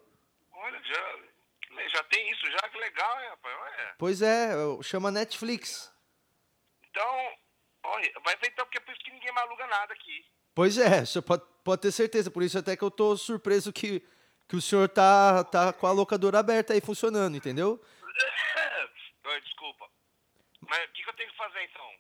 Olha, 0.55 0.81
já, 0.85 1.89
já 1.89 2.05
tem 2.05 2.31
isso 2.31 2.47
já, 2.51 2.69
que 2.69 2.79
legal, 2.79 3.21
hein, 3.21 3.29
rapaz? 3.31 3.57
Olha. 3.61 3.95
Pois 3.99 4.23
é, 4.23 4.51
chama 4.83 5.11
Netflix. 5.11 5.93
Então, 6.89 7.05
olha, 7.85 8.13
vai 8.25 8.37
ver 8.37 8.49
então 8.53 8.65
porque 8.65 8.79
é 8.79 8.81
por 8.81 8.93
isso 8.95 9.03
que 9.05 9.11
ninguém 9.11 9.33
mais 9.33 9.47
aluga 9.49 9.67
nada 9.67 9.93
aqui. 9.93 10.25
Pois 10.55 10.79
é, 10.79 11.03
o 11.03 11.07
senhor 11.07 11.23
pode, 11.23 11.43
pode 11.65 11.83
ter 11.83 11.91
certeza, 11.93 12.31
por 12.31 12.43
isso 12.43 12.57
até 12.59 12.77
que 12.77 12.83
eu 12.85 12.91
tô 12.91 13.17
surpreso 13.17 13.73
que, 13.73 14.03
que 14.53 14.57
o 14.57 14.61
senhor 14.61 14.87
tá, 14.87 15.43
tá 15.45 15.73
com 15.73 15.87
a 15.87 15.93
locadora 15.93 16.39
aberta 16.39 16.75
aí 16.75 16.81
funcionando, 16.83 17.35
entendeu? 17.35 17.81
Desculpa. 19.43 19.89
Mas 20.69 20.85
o 20.85 20.93
que, 20.93 21.03
que 21.03 21.09
eu 21.09 21.15
tenho 21.15 21.31
que 21.31 21.37
fazer 21.39 21.63
então? 21.65 21.91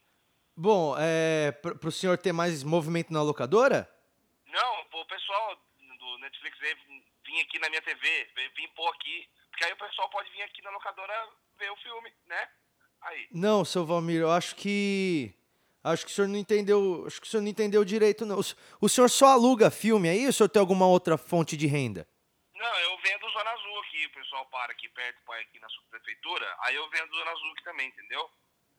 Bom, 0.54 0.94
é, 0.99 1.50
para 1.50 1.88
o 1.88 1.90
senhor 1.90 2.18
ter 2.18 2.30
mais 2.30 2.62
movimento 2.62 3.11
na 3.11 3.23
locadora? 3.23 3.90
Não, 4.49 5.00
o 5.00 5.04
pessoal 5.06 5.56
do 5.99 6.18
Netflix 6.18 6.59
veio 6.59 6.76
vir 7.25 7.40
aqui 7.40 7.59
na 7.59 7.71
minha 7.71 7.80
TV, 7.80 8.28
veio 8.35 8.50
vir 8.54 8.68
pôr 8.76 8.90
aqui, 8.90 9.26
porque 9.49 9.64
aí 9.64 9.73
o 9.73 9.78
pessoal 9.78 10.11
pode 10.11 10.30
vir 10.32 10.42
aqui 10.42 10.61
na 10.61 10.73
locadora 10.73 11.14
ver 11.59 11.71
o 11.71 11.76
filme, 11.76 12.12
né? 12.26 12.49
Aí. 13.00 13.28
Não, 13.32 13.64
seu 13.64 13.87
Valmir, 13.87 14.21
eu 14.21 14.30
acho 14.30 14.54
que. 14.56 15.35
Acho 15.82 16.04
que 16.04 16.12
o 16.12 16.14
senhor 16.14 16.28
não 16.28 16.37
entendeu. 16.38 17.04
Acho 17.06 17.18
que 17.18 17.26
o 17.26 17.30
senhor 17.30 17.42
não 17.42 17.49
entendeu 17.49 17.82
direito, 17.82 18.26
não. 18.26 18.38
O, 18.38 18.44
o 18.82 18.88
senhor 18.90 19.09
só 19.09 19.28
aluga 19.28 19.71
filme 19.71 20.11
aí 20.11 20.25
ou 20.25 20.28
o 20.28 20.32
senhor 20.35 20.50
tem 20.50 20.61
alguma 20.61 20.87
outra 20.87 21.16
fonte 21.16 21.56
de 21.56 21.66
renda? 21.66 22.06
Vendo 23.02 23.28
Zona 23.30 23.50
Azul 23.50 23.80
aqui, 23.80 24.06
o 24.06 24.11
pessoal 24.12 24.47
para 24.47 24.73
aqui 24.73 24.88
perto, 24.90 25.21
para 25.25 25.40
aqui 25.40 25.59
na 25.59 25.68
subprefeitura, 25.71 26.56
aí 26.61 26.75
eu 26.76 26.88
vendo 26.90 27.14
Zona 27.16 27.30
Azul 27.32 27.52
aqui 27.52 27.64
também, 27.64 27.88
entendeu? 27.88 28.30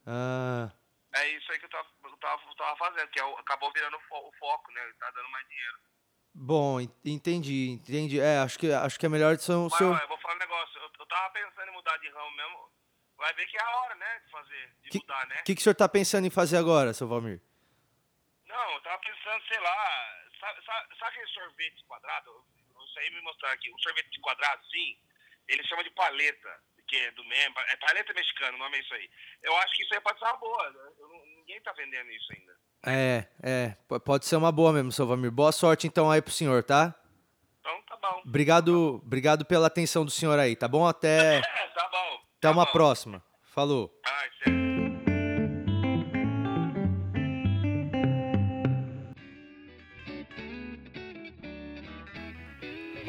Ah. 0.07 0.71
É 1.15 1.27
isso 1.29 1.51
aí 1.51 1.59
que 1.59 1.65
eu 1.65 1.69
tava, 1.69 1.87
eu 2.03 2.17
tava, 2.17 2.41
eu 2.49 2.55
tava 2.55 2.75
fazendo, 2.77 3.07
que 3.09 3.19
é 3.19 3.23
acabou 3.39 3.71
virando 3.73 3.97
o, 3.97 4.01
fo- 4.01 4.27
o 4.27 4.31
foco, 4.39 4.71
né? 4.71 4.81
Tá 4.99 5.11
dando 5.11 5.29
mais 5.29 5.47
dinheiro. 5.47 5.77
Bom, 6.33 6.79
en- 6.81 6.91
entendi, 7.05 7.69
entendi. 7.69 8.19
É, 8.19 8.39
acho 8.39 8.57
que, 8.57 8.71
acho 8.71 8.99
que 8.99 9.05
é 9.05 9.09
melhor 9.09 9.35
de 9.35 9.43
o 9.51 9.67
ó, 9.91 9.97
eu 9.99 10.07
vou 10.07 10.17
falar 10.17 10.35
um 10.35 10.39
negócio, 10.39 10.79
eu, 10.81 10.89
eu 10.99 11.05
tava 11.05 11.29
pensando 11.33 11.69
em 11.69 11.73
mudar 11.73 11.97
de 11.97 12.09
ramo 12.09 12.31
mesmo, 12.35 12.71
vai 13.17 13.31
ver 13.33 13.45
que 13.45 13.57
é 13.57 13.61
a 13.61 13.75
hora, 13.77 13.95
né, 13.95 14.19
de 14.25 14.31
fazer, 14.31 14.73
de 14.81 14.89
Que- 14.89 14.97
mudar, 14.99 15.27
né? 15.27 15.35
O 15.41 15.43
que, 15.43 15.53
que 15.55 15.61
o 15.61 15.63
senhor 15.63 15.75
tá 15.75 15.87
pensando 15.87 16.25
em 16.25 16.31
fazer 16.31 16.57
agora, 16.57 16.93
seu 16.93 17.07
Valmir? 17.07 17.39
Não, 18.47 18.71
eu 18.73 18.81
tava 18.81 18.97
pensando, 18.99 19.43
sei 19.47 19.59
lá, 19.59 20.27
sabe, 20.39 20.65
sabe, 20.65 20.95
sabe 20.97 21.11
aquele 21.11 21.27
sorvete 21.27 21.83
quadrado? 21.85 22.45
Sei 22.93 23.09
me 23.09 23.21
mostrar 23.21 23.51
aqui, 23.51 23.71
um 23.73 23.77
sorvete 23.79 24.09
de 24.11 24.19
quadrado, 24.21 24.61
sim, 24.71 24.97
ele 25.47 25.63
chama 25.67 25.83
de 25.83 25.89
paleta, 25.91 26.49
que 26.87 26.95
é 26.95 27.11
do 27.11 27.23
mesmo, 27.25 27.55
é 27.59 27.75
paleta 27.77 28.13
mexicana, 28.13 28.55
o 28.55 28.59
nome 28.59 28.77
é 28.77 28.81
isso 28.81 28.93
aí. 28.93 29.09
Eu 29.41 29.55
acho 29.57 29.75
que 29.75 29.83
isso 29.83 29.93
aí 29.93 30.01
pode 30.01 30.19
ser 30.19 30.25
uma 30.25 30.37
boa, 30.37 30.69
né? 30.71 30.79
Não- 30.99 31.25
ninguém 31.37 31.61
tá 31.61 31.71
vendendo 31.73 32.09
isso 32.11 32.33
ainda. 32.37 32.53
É, 32.85 33.27
é, 33.41 33.99
pode 33.99 34.25
ser 34.25 34.35
uma 34.35 34.51
boa 34.51 34.73
mesmo, 34.73 34.91
seu 34.91 35.07
Valmir. 35.07 35.31
Boa 35.31 35.51
sorte 35.51 35.87
então 35.87 36.11
aí 36.11 36.21
pro 36.21 36.31
senhor, 36.33 36.63
tá? 36.63 36.93
Então 37.61 37.81
tá 37.83 37.95
bom. 37.97 38.21
Obrigado, 38.25 39.01
obrigado 39.05 39.45
pela 39.45 39.67
atenção 39.67 40.03
do 40.03 40.11
senhor 40.11 40.37
aí, 40.37 40.55
tá 40.55 40.67
bom? 40.67 40.85
Até, 40.85 41.37
É, 41.37 41.41
tá 41.73 41.87
bom. 41.89 42.13
até 42.15 42.21
tá 42.41 42.51
uma 42.51 42.65
bom. 42.65 42.71
próxima. 42.73 43.23
Falou. 43.53 43.89
Ai, 44.05 44.29
sério. 44.43 44.62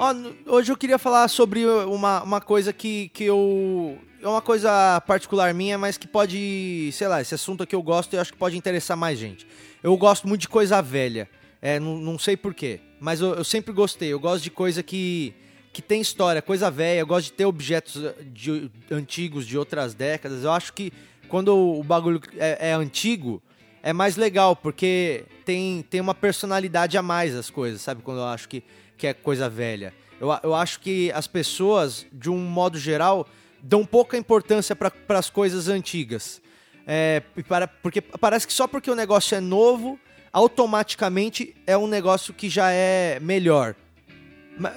Ó, 0.05 0.15
hoje 0.57 0.71
eu 0.71 0.77
queria 0.77 0.99
falar 0.99 1.27
sobre 1.29 1.65
uma, 1.65 2.23
uma 2.23 2.41
coisa 2.41 2.75
que, 2.75 3.09
que 3.09 3.25
eu. 3.25 3.99
É 4.21 4.29
uma 4.29 4.43
coisa 4.43 5.01
particular 5.07 5.55
minha, 5.55 5.79
mas 5.79 5.97
que 5.97 6.07
pode. 6.07 6.91
Sei 6.93 7.09
lá, 7.09 7.23
esse 7.23 7.35
assunto 7.35 7.63
aqui 7.63 7.75
eu 7.75 7.83
gosto 7.83 8.13
e 8.13 8.19
acho 8.19 8.33
que 8.33 8.39
pode 8.39 8.55
interessar 8.55 8.99
mais 8.99 9.19
gente. 9.19 9.47
Eu 9.83 9.97
gosto 9.97 10.29
muito 10.29 10.43
de 10.43 10.49
coisa 10.49 10.83
velha. 10.83 11.27
É, 11.63 11.81
não, 11.81 11.97
não 11.97 12.19
sei 12.19 12.37
porquê. 12.37 12.81
Mas 13.01 13.23
eu, 13.23 13.35
eu 13.35 13.45
sempre 13.45 13.73
gostei. 13.73 14.13
Eu 14.13 14.21
gosto 14.21 14.45
de 14.45 14.51
coisa 14.51 14.83
que, 14.83 15.35
que 15.73 15.81
tem 15.81 16.03
história, 16.03 16.43
coisa 16.43 16.71
velha. 16.71 17.01
Eu 17.01 17.07
gosto 17.07 17.27
de 17.27 17.33
ter 17.33 17.47
objetos 17.47 18.05
eh, 18.05 18.15
de, 18.27 18.71
antigos 18.91 19.47
de 19.47 19.57
outras 19.57 19.95
décadas. 19.95 20.45
Eu 20.45 20.53
acho 20.53 20.75
que 20.75 20.93
quando 21.29 21.57
o 21.57 21.83
bagulho 21.83 22.21
é, 22.37 22.71
é 22.71 22.73
antigo, 22.75 23.43
é 23.83 23.93
mais 23.93 24.17
legal, 24.17 24.55
porque 24.55 25.25
tem, 25.45 25.83
tem 25.89 26.01
uma 26.01 26.15
personalidade 26.15 26.97
a 26.99 27.03
mais 27.03 27.35
as 27.35 27.49
coisas, 27.49 27.81
sabe? 27.81 28.03
Quando 28.03 28.19
eu 28.19 28.27
acho 28.27 28.49
que, 28.49 28.63
que 29.05 29.09
é 29.09 29.13
coisa 29.13 29.51
velha. 29.51 29.93
Eu, 30.19 30.29
eu 30.43 30.55
acho 30.55 30.81
que 30.81 31.13
as 31.13 31.27
pessoas, 31.27 32.07
de 32.11 32.31
um 32.31 32.39
modo 32.39 32.79
geral, 32.79 33.29
dão 33.63 33.85
pouca 33.85 34.17
importância 34.17 34.75
para 34.75 34.91
as 35.11 35.29
coisas 35.29 35.69
antigas. 35.69 36.41
É, 36.87 37.21
para- 37.47 37.67
porque 37.69 38.01
parece 38.01 38.47
que 38.47 38.53
só 38.55 38.67
porque 38.67 38.91
o 38.91 38.95
negócio 38.95 39.35
é 39.37 39.41
novo, 39.41 39.99
automaticamente 40.33 41.55
é 41.67 41.77
um 41.77 41.87
negócio 41.87 42.33
que 42.33 42.49
já 42.49 42.71
é 42.71 43.21
melhor. 43.21 43.75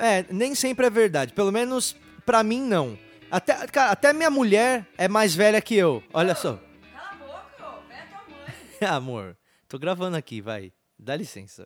É, 0.02 0.26
nem 0.30 0.54
sempre 0.54 0.86
é 0.88 0.90
verdade. 0.90 1.32
Pelo 1.32 1.52
menos 1.52 1.96
pra 2.26 2.44
mim, 2.44 2.62
não. 2.62 3.00
Até, 3.32 3.66
cara, 3.68 3.92
até 3.92 4.12
minha 4.12 4.30
mulher 4.30 4.86
é 4.98 5.08
mais 5.08 5.34
velha 5.34 5.62
que 5.62 5.76
eu. 5.76 6.04
Olha 6.14 6.36
só. 6.36 6.60
Cala 6.94 7.12
a 7.12 7.16
boca. 7.16 7.84
Pega 7.88 8.08
tua 8.26 8.36
mãe. 8.36 8.90
Amor, 8.98 9.38
tô 9.70 9.80
gravando 9.80 10.18
aqui, 10.18 10.42
vai. 10.42 10.74
Dá 11.00 11.16
licença. 11.16 11.66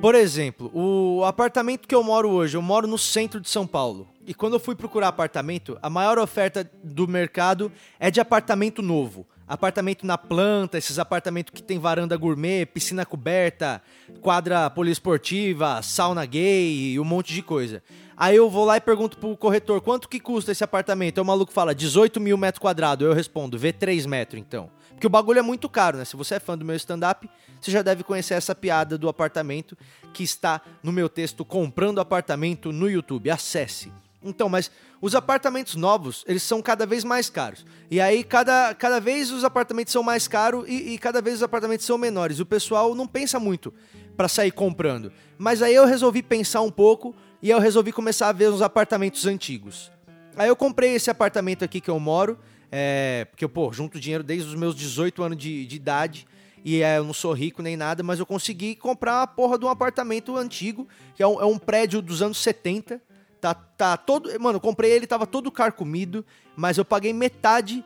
Por 0.00 0.14
exemplo, 0.14 0.70
o 0.72 1.26
apartamento 1.26 1.86
que 1.86 1.94
eu 1.94 2.02
moro 2.02 2.30
hoje, 2.30 2.56
eu 2.56 2.62
moro 2.62 2.86
no 2.86 2.96
centro 2.96 3.38
de 3.38 3.50
São 3.50 3.66
Paulo. 3.66 4.08
E 4.26 4.32
quando 4.32 4.54
eu 4.54 4.60
fui 4.60 4.74
procurar 4.74 5.08
apartamento, 5.08 5.78
a 5.82 5.90
maior 5.90 6.18
oferta 6.18 6.68
do 6.82 7.06
mercado 7.06 7.70
é 7.98 8.10
de 8.10 8.18
apartamento 8.18 8.80
novo. 8.80 9.26
Apartamento 9.46 10.06
na 10.06 10.16
planta, 10.16 10.78
esses 10.78 10.98
apartamentos 10.98 11.52
que 11.52 11.62
tem 11.62 11.78
varanda 11.78 12.16
gourmet, 12.16 12.64
piscina 12.64 13.04
coberta, 13.04 13.82
quadra 14.22 14.70
poliesportiva, 14.70 15.82
sauna 15.82 16.24
gay 16.24 16.92
e 16.92 16.98
um 16.98 17.04
monte 17.04 17.34
de 17.34 17.42
coisa. 17.42 17.82
Aí 18.20 18.36
eu 18.36 18.50
vou 18.50 18.66
lá 18.66 18.76
e 18.76 18.80
pergunto 18.82 19.16
pro 19.16 19.34
corretor 19.34 19.80
quanto 19.80 20.06
que 20.06 20.20
custa 20.20 20.52
esse 20.52 20.62
apartamento. 20.62 21.16
Aí 21.16 21.22
o 21.22 21.24
maluco 21.24 21.50
fala 21.50 21.74
18 21.74 22.20
mil 22.20 22.36
metros 22.36 22.60
quadrados. 22.60 23.06
Eu 23.06 23.14
respondo, 23.14 23.58
vê 23.58 23.72
3 23.72 24.04
metros 24.04 24.38
então. 24.38 24.70
Porque 24.90 25.06
o 25.06 25.10
bagulho 25.10 25.38
é 25.38 25.42
muito 25.42 25.70
caro, 25.70 25.96
né? 25.96 26.04
Se 26.04 26.16
você 26.16 26.34
é 26.34 26.38
fã 26.38 26.58
do 26.58 26.62
meu 26.62 26.76
stand-up, 26.76 27.26
você 27.58 27.70
já 27.70 27.80
deve 27.80 28.04
conhecer 28.04 28.34
essa 28.34 28.54
piada 28.54 28.98
do 28.98 29.08
apartamento 29.08 29.74
que 30.12 30.22
está 30.22 30.60
no 30.82 30.92
meu 30.92 31.08
texto 31.08 31.46
Comprando 31.46 31.98
Apartamento 31.98 32.70
no 32.70 32.90
YouTube. 32.90 33.30
Acesse. 33.30 33.90
Então, 34.22 34.50
mas 34.50 34.70
os 35.00 35.14
apartamentos 35.14 35.74
novos, 35.74 36.22
eles 36.28 36.42
são 36.42 36.60
cada 36.60 36.84
vez 36.84 37.04
mais 37.04 37.30
caros. 37.30 37.64
E 37.90 38.02
aí, 38.02 38.22
cada, 38.22 38.74
cada 38.74 39.00
vez 39.00 39.30
os 39.30 39.44
apartamentos 39.44 39.94
são 39.94 40.02
mais 40.02 40.28
caros 40.28 40.68
e, 40.68 40.92
e 40.92 40.98
cada 40.98 41.22
vez 41.22 41.36
os 41.36 41.42
apartamentos 41.42 41.86
são 41.86 41.96
menores. 41.96 42.38
O 42.38 42.44
pessoal 42.44 42.94
não 42.94 43.06
pensa 43.06 43.40
muito 43.40 43.72
para 44.14 44.28
sair 44.28 44.50
comprando. 44.50 45.10
Mas 45.38 45.62
aí 45.62 45.74
eu 45.74 45.86
resolvi 45.86 46.22
pensar 46.22 46.60
um 46.60 46.70
pouco 46.70 47.16
e 47.42 47.50
eu 47.50 47.58
resolvi 47.58 47.92
começar 47.92 48.28
a 48.28 48.32
ver 48.32 48.50
os 48.50 48.62
apartamentos 48.62 49.26
antigos. 49.26 49.90
Aí 50.36 50.48
eu 50.48 50.56
comprei 50.56 50.94
esse 50.94 51.10
apartamento 51.10 51.64
aqui 51.64 51.80
que 51.80 51.90
eu 51.90 51.98
moro, 51.98 52.38
é, 52.70 53.26
porque 53.30 53.44
eu, 53.44 53.48
pô, 53.48 53.72
junto 53.72 53.98
dinheiro 53.98 54.22
desde 54.22 54.48
os 54.48 54.54
meus 54.54 54.74
18 54.74 55.22
anos 55.22 55.38
de, 55.38 55.66
de 55.66 55.76
idade. 55.76 56.26
E 56.64 56.82
é, 56.82 56.98
eu 56.98 57.04
não 57.04 57.14
sou 57.14 57.32
rico 57.32 57.62
nem 57.62 57.76
nada, 57.76 58.02
mas 58.02 58.18
eu 58.18 58.26
consegui 58.26 58.76
comprar 58.76 59.22
a 59.22 59.26
porra 59.26 59.58
de 59.58 59.64
um 59.64 59.68
apartamento 59.68 60.36
antigo, 60.36 60.86
que 61.14 61.22
é 61.22 61.26
um, 61.26 61.40
é 61.40 61.44
um 61.44 61.58
prédio 61.58 62.02
dos 62.02 62.20
anos 62.20 62.38
70. 62.38 63.00
Tá, 63.40 63.54
tá 63.54 63.96
todo. 63.96 64.30
Mano, 64.38 64.60
comprei 64.60 64.92
ele, 64.92 65.06
tava 65.06 65.26
todo 65.26 65.50
carcomido, 65.50 66.24
mas 66.54 66.76
eu 66.76 66.84
paguei 66.84 67.12
metade 67.12 67.82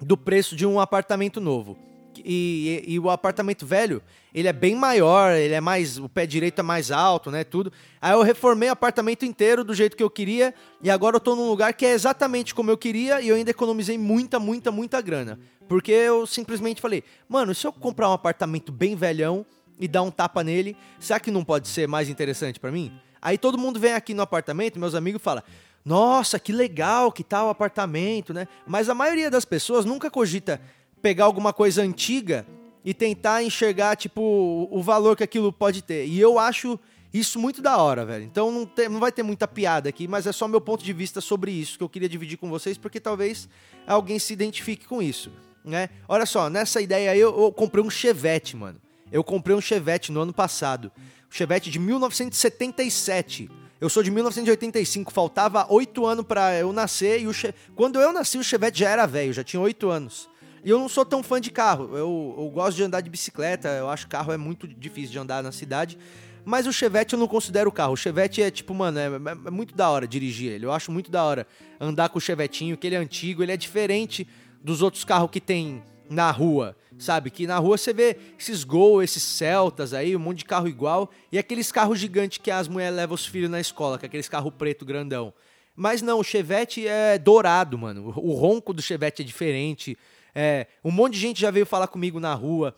do 0.00 0.16
preço 0.16 0.54
de 0.54 0.66
um 0.66 0.78
apartamento 0.78 1.40
novo. 1.40 1.78
E, 2.18 2.82
e- 2.86 2.94
e 2.94 2.98
o 2.98 3.08
apartamento 3.10 3.64
velho, 3.64 4.02
ele 4.34 4.48
é 4.48 4.52
bem 4.52 4.74
maior, 4.74 5.32
ele 5.32 5.54
é 5.54 5.60
mais. 5.60 5.98
O 5.98 6.08
pé 6.08 6.26
direito 6.26 6.58
é 6.58 6.62
mais 6.62 6.90
alto, 6.90 7.30
né? 7.30 7.44
Tudo. 7.44 7.72
Aí 8.00 8.12
eu 8.12 8.22
reformei 8.22 8.68
o 8.68 8.72
apartamento 8.72 9.24
inteiro 9.24 9.64
do 9.64 9.74
jeito 9.74 9.96
que 9.96 10.02
eu 10.02 10.10
queria. 10.10 10.54
E 10.82 10.90
agora 10.90 11.16
eu 11.16 11.20
tô 11.20 11.34
num 11.36 11.48
lugar 11.48 11.72
que 11.74 11.86
é 11.86 11.92
exatamente 11.92 12.54
como 12.54 12.70
eu 12.70 12.76
queria. 12.78 13.20
E 13.20 13.28
eu 13.28 13.36
ainda 13.36 13.50
economizei 13.50 13.96
muita, 13.96 14.38
muita, 14.38 14.70
muita 14.70 15.00
grana. 15.00 15.38
Porque 15.68 15.92
eu 15.92 16.26
simplesmente 16.26 16.80
falei, 16.80 17.02
mano, 17.28 17.54
se 17.54 17.66
eu 17.66 17.72
comprar 17.72 18.08
um 18.10 18.12
apartamento 18.12 18.70
bem 18.70 18.94
velhão 18.96 19.46
e 19.78 19.88
dar 19.88 20.02
um 20.02 20.10
tapa 20.10 20.44
nele. 20.44 20.76
Será 21.00 21.18
que 21.18 21.30
não 21.30 21.44
pode 21.44 21.68
ser 21.68 21.88
mais 21.88 22.08
interessante 22.08 22.60
para 22.60 22.70
mim? 22.70 22.92
Aí 23.20 23.38
todo 23.38 23.56
mundo 23.56 23.78
vem 23.80 23.92
aqui 23.94 24.12
no 24.14 24.22
apartamento, 24.22 24.78
meus 24.78 24.94
amigos 24.94 25.22
falam: 25.22 25.42
"Nossa, 25.84 26.38
que 26.38 26.52
legal 26.52 27.10
que 27.12 27.22
tá 27.24 27.44
o 27.44 27.48
apartamento, 27.48 28.34
né?" 28.34 28.46
Mas 28.66 28.88
a 28.88 28.94
maioria 28.94 29.30
das 29.30 29.44
pessoas 29.44 29.84
nunca 29.84 30.10
cogita 30.10 30.60
pegar 31.02 31.24
alguma 31.24 31.52
coisa 31.52 31.82
antiga 31.82 32.46
e 32.84 32.94
tentar 32.94 33.42
enxergar 33.42 33.96
tipo 33.96 34.68
o 34.70 34.82
valor 34.82 35.16
que 35.16 35.24
aquilo 35.24 35.52
pode 35.52 35.82
ter. 35.82 36.06
E 36.06 36.18
eu 36.18 36.38
acho 36.38 36.78
isso 37.12 37.38
muito 37.38 37.60
da 37.60 37.76
hora, 37.76 38.06
velho. 38.06 38.24
Então 38.24 38.50
não, 38.50 38.64
tem, 38.64 38.88
não 38.88 38.98
vai 38.98 39.12
ter 39.12 39.22
muita 39.22 39.46
piada 39.46 39.88
aqui, 39.88 40.08
mas 40.08 40.26
é 40.26 40.32
só 40.32 40.48
meu 40.48 40.60
ponto 40.60 40.82
de 40.82 40.92
vista 40.92 41.20
sobre 41.20 41.50
isso 41.50 41.76
que 41.76 41.84
eu 41.84 41.88
queria 41.88 42.08
dividir 42.08 42.38
com 42.38 42.48
vocês, 42.48 42.78
porque 42.78 42.98
talvez 42.98 43.48
alguém 43.86 44.18
se 44.18 44.32
identifique 44.32 44.86
com 44.86 45.02
isso, 45.02 45.30
né? 45.64 45.90
Olha 46.08 46.24
só, 46.24 46.48
nessa 46.48 46.80
ideia 46.80 47.10
aí 47.10 47.20
eu, 47.20 47.38
eu 47.38 47.52
comprei 47.52 47.84
um 47.84 47.90
Chevette, 47.90 48.56
mano. 48.56 48.80
Eu 49.10 49.22
comprei 49.22 49.54
um 49.54 49.60
Chevette 49.60 50.10
no 50.10 50.20
ano 50.20 50.32
passado. 50.32 50.90
Um 50.96 51.32
Chevette 51.34 51.70
de 51.70 51.78
1977. 51.78 53.50
Eu 53.78 53.90
sou 53.90 54.02
de 54.02 54.10
1985, 54.12 55.12
faltava 55.12 55.66
oito 55.68 56.06
anos 56.06 56.24
para 56.24 56.54
eu 56.54 56.72
nascer 56.72 57.20
e 57.20 57.34
che... 57.34 57.52
quando 57.74 58.00
eu 58.00 58.12
nasci 58.12 58.38
o 58.38 58.44
Chevette 58.44 58.78
já 58.78 58.88
era 58.88 59.06
velho, 59.06 59.32
já 59.32 59.42
tinha 59.42 59.60
oito 59.60 59.90
anos. 59.90 60.30
E 60.64 60.70
eu 60.70 60.78
não 60.78 60.88
sou 60.88 61.04
tão 61.04 61.22
fã 61.22 61.40
de 61.40 61.50
carro. 61.50 61.96
Eu, 61.96 62.34
eu 62.38 62.50
gosto 62.50 62.76
de 62.76 62.84
andar 62.84 63.00
de 63.00 63.10
bicicleta. 63.10 63.68
Eu 63.68 63.88
acho 63.88 64.06
que 64.06 64.12
carro 64.12 64.32
é 64.32 64.36
muito 64.36 64.66
difícil 64.66 65.10
de 65.10 65.18
andar 65.18 65.42
na 65.42 65.50
cidade. 65.50 65.98
Mas 66.44 66.66
o 66.66 66.72
Chevette 66.72 67.14
eu 67.14 67.18
não 67.18 67.28
considero 67.28 67.70
carro. 67.70 67.92
O 67.92 67.96
Chevette 67.96 68.42
é 68.42 68.50
tipo, 68.50 68.74
mano, 68.74 68.98
é, 68.98 69.06
é, 69.06 69.50
muito 69.50 69.74
da 69.74 69.88
hora 69.90 70.06
dirigir 70.06 70.52
ele. 70.52 70.66
Eu 70.66 70.72
acho 70.72 70.90
muito 70.90 71.10
da 71.10 71.24
hora 71.24 71.46
andar 71.80 72.08
com 72.08 72.18
o 72.18 72.20
Chevetinho, 72.20 72.76
que 72.76 72.86
ele 72.86 72.96
é 72.96 72.98
antigo, 72.98 73.42
ele 73.42 73.52
é 73.52 73.56
diferente 73.56 74.26
dos 74.62 74.82
outros 74.82 75.04
carros 75.04 75.30
que 75.30 75.40
tem 75.40 75.82
na 76.08 76.30
rua, 76.30 76.76
sabe? 76.98 77.30
Que 77.30 77.46
na 77.46 77.58
rua 77.58 77.78
você 77.78 77.92
vê 77.92 78.16
esses 78.38 78.64
Gol, 78.64 79.02
esses 79.02 79.22
Celtas 79.22 79.94
aí, 79.94 80.14
um 80.14 80.18
monte 80.18 80.38
de 80.38 80.44
carro 80.44 80.68
igual, 80.68 81.10
e 81.30 81.38
aqueles 81.38 81.72
carros 81.72 81.98
gigantes 81.98 82.38
que 82.38 82.50
as 82.50 82.68
mulheres 82.68 82.94
levam 82.94 83.14
os 83.14 83.26
filhos 83.26 83.50
na 83.50 83.60
escola, 83.60 83.98
que 83.98 84.04
é 84.04 84.08
aqueles 84.08 84.28
carros 84.28 84.52
preto 84.56 84.84
grandão. 84.84 85.32
Mas 85.74 86.02
não, 86.02 86.18
o 86.20 86.24
Chevette 86.24 86.86
é 86.86 87.18
dourado, 87.18 87.78
mano. 87.78 88.12
O 88.16 88.34
ronco 88.34 88.74
do 88.74 88.82
Chevette 88.82 89.22
é 89.22 89.24
diferente. 89.24 89.96
É, 90.34 90.66
um 90.84 90.90
monte 90.90 91.14
de 91.14 91.20
gente 91.20 91.40
já 91.40 91.50
veio 91.50 91.66
falar 91.66 91.88
comigo 91.88 92.18
na 92.18 92.34
rua 92.34 92.76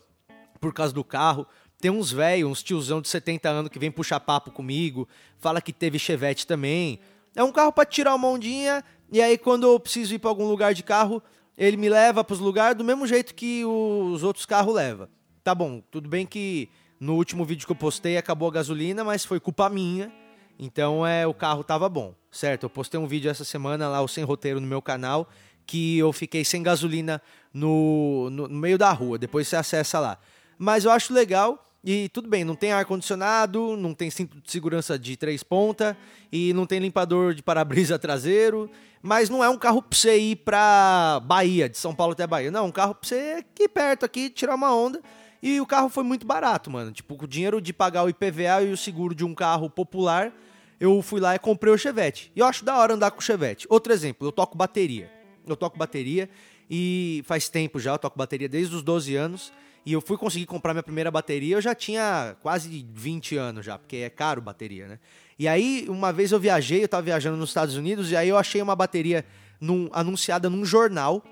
por 0.59 0.73
causa 0.73 0.93
do 0.93 1.03
carro. 1.03 1.47
Tem 1.79 1.91
uns 1.91 2.11
velhos, 2.11 2.49
uns 2.49 2.63
tiozão 2.63 3.01
de 3.01 3.07
70 3.07 3.49
anos 3.49 3.69
que 3.69 3.79
vem 3.79 3.91
puxar 3.91 4.19
papo 4.19 4.51
comigo, 4.51 5.07
fala 5.37 5.61
que 5.61 5.73
teve 5.73 5.99
Chevette 5.99 6.47
também. 6.47 6.99
É 7.35 7.43
um 7.43 7.51
carro 7.51 7.71
para 7.71 7.85
tirar 7.85 8.15
uma 8.15 8.27
ondinha, 8.29 8.83
e 9.11 9.21
aí 9.21 9.37
quando 9.37 9.67
eu 9.67 9.79
preciso 9.79 10.15
ir 10.15 10.19
para 10.19 10.29
algum 10.29 10.47
lugar 10.47 10.73
de 10.73 10.83
carro, 10.83 11.21
ele 11.57 11.77
me 11.77 11.89
leva 11.89 12.23
para 12.23 12.33
os 12.33 12.39
lugares 12.39 12.77
do 12.77 12.83
mesmo 12.83 13.05
jeito 13.05 13.35
que 13.35 13.63
os 13.65 14.23
outros 14.23 14.45
carros 14.45 14.73
levam. 14.73 15.07
Tá 15.43 15.53
bom, 15.53 15.81
tudo 15.91 16.09
bem 16.09 16.25
que 16.25 16.69
no 16.99 17.15
último 17.15 17.45
vídeo 17.45 17.65
que 17.65 17.71
eu 17.71 17.75
postei 17.75 18.17
acabou 18.17 18.47
a 18.47 18.51
gasolina, 18.51 19.03
mas 19.03 19.25
foi 19.25 19.39
culpa 19.39 19.69
minha. 19.69 20.11
Então 20.57 21.05
é 21.05 21.27
o 21.27 21.33
carro 21.33 21.63
tava 21.63 21.87
bom, 21.89 22.15
certo? 22.31 22.63
Eu 22.63 22.69
postei 22.69 22.99
um 22.99 23.05
vídeo 23.05 23.29
essa 23.29 23.43
semana 23.43 23.87
lá, 23.89 24.01
o 24.01 24.07
Sem 24.07 24.23
Roteiro, 24.23 24.61
no 24.61 24.67
meu 24.67 24.81
canal, 24.81 25.29
que 25.65 25.97
eu 25.97 26.11
fiquei 26.13 26.45
sem 26.45 26.61
gasolina 26.61 27.21
no, 27.53 28.29
no, 28.29 28.47
no 28.47 28.59
meio 28.59 28.77
da 28.77 28.91
rua. 28.91 29.17
Depois 29.17 29.47
você 29.47 29.55
acessa 29.55 29.99
lá. 29.99 30.17
Mas 30.57 30.85
eu 30.85 30.91
acho 30.91 31.13
legal. 31.13 31.61
E 31.87 32.09
tudo 32.09 32.27
bem, 32.27 32.43
não 32.43 32.55
tem 32.55 32.71
ar-condicionado, 32.71 33.77
não 33.77 33.93
tem 33.93 34.09
cinto 34.09 34.41
de 34.41 34.51
segurança 34.51 34.97
de 34.97 35.15
três 35.15 35.43
pontas 35.43 35.95
e 36.31 36.51
não 36.51 36.65
tem 36.65 36.79
limpador 36.79 37.35
de 37.35 37.43
para-brisa 37.43 37.97
traseiro. 37.99 38.69
Mas 39.03 39.29
não 39.29 39.43
é 39.43 39.49
um 39.49 39.57
carro 39.57 39.83
pra 39.83 39.95
você 39.95 40.17
ir 40.17 40.37
pra 40.37 41.21
Bahia, 41.23 41.69
de 41.69 41.77
São 41.77 41.93
Paulo 41.93 42.13
até 42.13 42.25
Bahia. 42.25 42.49
Não, 42.49 42.61
é 42.61 42.67
um 42.67 42.71
carro 42.71 42.95
pra 42.95 43.07
você 43.07 43.35
aqui 43.37 43.69
perto, 43.69 44.03
aqui, 44.03 44.31
tirar 44.31 44.55
uma 44.55 44.75
onda. 44.75 44.99
E 45.43 45.61
o 45.61 45.65
carro 45.67 45.89
foi 45.89 46.03
muito 46.03 46.25
barato, 46.25 46.71
mano. 46.71 46.91
Tipo, 46.91 47.15
com 47.15 47.25
o 47.25 47.27
dinheiro 47.27 47.61
de 47.61 47.71
pagar 47.71 48.03
o 48.03 48.09
IPVA 48.09 48.63
e 48.63 48.71
o 48.71 48.77
seguro 48.77 49.13
de 49.13 49.23
um 49.23 49.35
carro 49.35 49.69
popular, 49.69 50.33
eu 50.79 51.03
fui 51.03 51.21
lá 51.21 51.35
e 51.35 51.39
comprei 51.39 51.71
o 51.71 51.77
Chevette. 51.77 52.31
E 52.35 52.39
eu 52.39 52.47
acho 52.47 52.65
da 52.65 52.75
hora 52.77 52.95
andar 52.95 53.11
com 53.11 53.19
o 53.19 53.23
Chevette. 53.23 53.67
Outro 53.69 53.93
exemplo, 53.93 54.27
eu 54.27 54.31
toco 54.31 54.57
bateria. 54.57 55.14
Eu 55.47 55.55
toco 55.55 55.77
bateria 55.77 56.29
e 56.69 57.23
faz 57.25 57.49
tempo 57.49 57.79
já, 57.79 57.91
eu 57.93 57.97
toco 57.97 58.17
bateria 58.17 58.49
desde 58.49 58.75
os 58.75 58.81
12 58.81 59.15
anos. 59.15 59.51
E 59.85 59.93
eu 59.93 60.01
fui 60.01 60.17
conseguir 60.17 60.47
comprar 60.47 60.73
minha 60.73 60.81
primeira 60.81 61.11
bateria, 61.11 61.55
eu 61.55 61.61
já 61.61 61.75
tinha 61.75 62.35
quase 62.41 62.83
20 62.91 63.37
anos 63.37 63.63
já, 63.63 63.77
porque 63.77 63.97
é 63.97 64.09
caro 64.09 64.41
bateria, 64.41 64.87
né? 64.87 64.99
E 65.37 65.47
aí, 65.47 65.85
uma 65.87 66.11
vez 66.11 66.31
eu 66.31 66.39
viajei, 66.39 66.83
eu 66.83 66.87
tava 66.87 67.03
viajando 67.03 67.37
nos 67.37 67.49
Estados 67.49 67.75
Unidos, 67.75 68.09
e 68.09 68.15
aí 68.15 68.29
eu 68.29 68.37
achei 68.37 68.61
uma 68.63 68.75
bateria 68.75 69.23
num, 69.61 69.87
anunciada 69.93 70.49
num 70.49 70.65
jornal, 70.65 71.23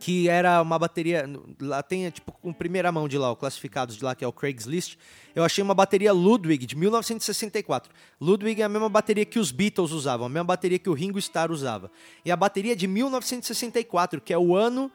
que 0.00 0.30
era 0.30 0.62
uma 0.62 0.78
bateria. 0.78 1.28
Lá 1.60 1.82
tem, 1.82 2.08
tipo, 2.10 2.32
com 2.32 2.54
primeira 2.54 2.90
mão 2.90 3.06
de 3.06 3.18
lá, 3.18 3.30
o 3.30 3.36
classificados 3.36 3.98
de 3.98 4.02
lá, 4.02 4.14
que 4.14 4.24
é 4.24 4.26
o 4.26 4.32
Craigslist. 4.32 4.96
Eu 5.34 5.44
achei 5.44 5.62
uma 5.62 5.74
bateria 5.74 6.10
Ludwig 6.10 6.64
de 6.64 6.74
1964. 6.74 7.92
Ludwig 8.18 8.62
é 8.62 8.64
a 8.64 8.68
mesma 8.68 8.88
bateria 8.88 9.26
que 9.26 9.38
os 9.38 9.52
Beatles 9.52 9.92
usavam, 9.92 10.24
a 10.24 10.28
mesma 10.30 10.44
bateria 10.44 10.78
que 10.78 10.88
o 10.88 10.94
Ringo 10.94 11.18
Starr 11.18 11.52
usava. 11.52 11.92
E 12.24 12.32
a 12.32 12.36
bateria 12.36 12.72
é 12.72 12.74
de 12.74 12.86
1964, 12.86 14.22
que 14.22 14.32
é 14.32 14.38
o 14.38 14.56
ano 14.56 14.90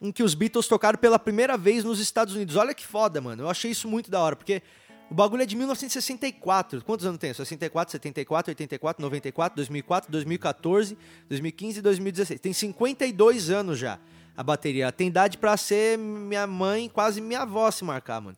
em 0.00 0.10
que 0.10 0.22
os 0.22 0.34
Beatles 0.34 0.66
tocaram 0.66 0.98
pela 0.98 1.18
primeira 1.18 1.58
vez 1.58 1.84
nos 1.84 2.00
Estados 2.00 2.34
Unidos. 2.34 2.56
Olha 2.56 2.72
que 2.72 2.84
foda, 2.84 3.20
mano. 3.20 3.42
Eu 3.42 3.50
achei 3.50 3.70
isso 3.70 3.86
muito 3.86 4.10
da 4.10 4.20
hora, 4.20 4.36
porque 4.36 4.62
o 5.10 5.14
bagulho 5.14 5.42
é 5.42 5.46
de 5.46 5.54
1964. 5.54 6.82
Quantos 6.82 7.04
anos 7.04 7.18
tem? 7.18 7.32
64, 7.34 7.92
74, 7.92 8.50
84, 8.52 9.02
94, 9.02 9.56
2004, 9.56 10.10
2014, 10.10 10.96
2015 11.28 11.78
e 11.78 11.82
2016. 11.82 12.40
Tem 12.40 12.54
52 12.54 13.50
anos 13.50 13.78
já 13.78 13.98
a 14.36 14.42
bateria. 14.42 14.92
Tem 14.92 15.08
idade 15.08 15.38
para 15.38 15.56
ser 15.56 15.98
minha 15.98 16.46
mãe, 16.46 16.88
quase 16.88 17.20
minha 17.20 17.42
avó 17.42 17.70
se 17.70 17.84
marcar, 17.84 18.20
mano. 18.20 18.36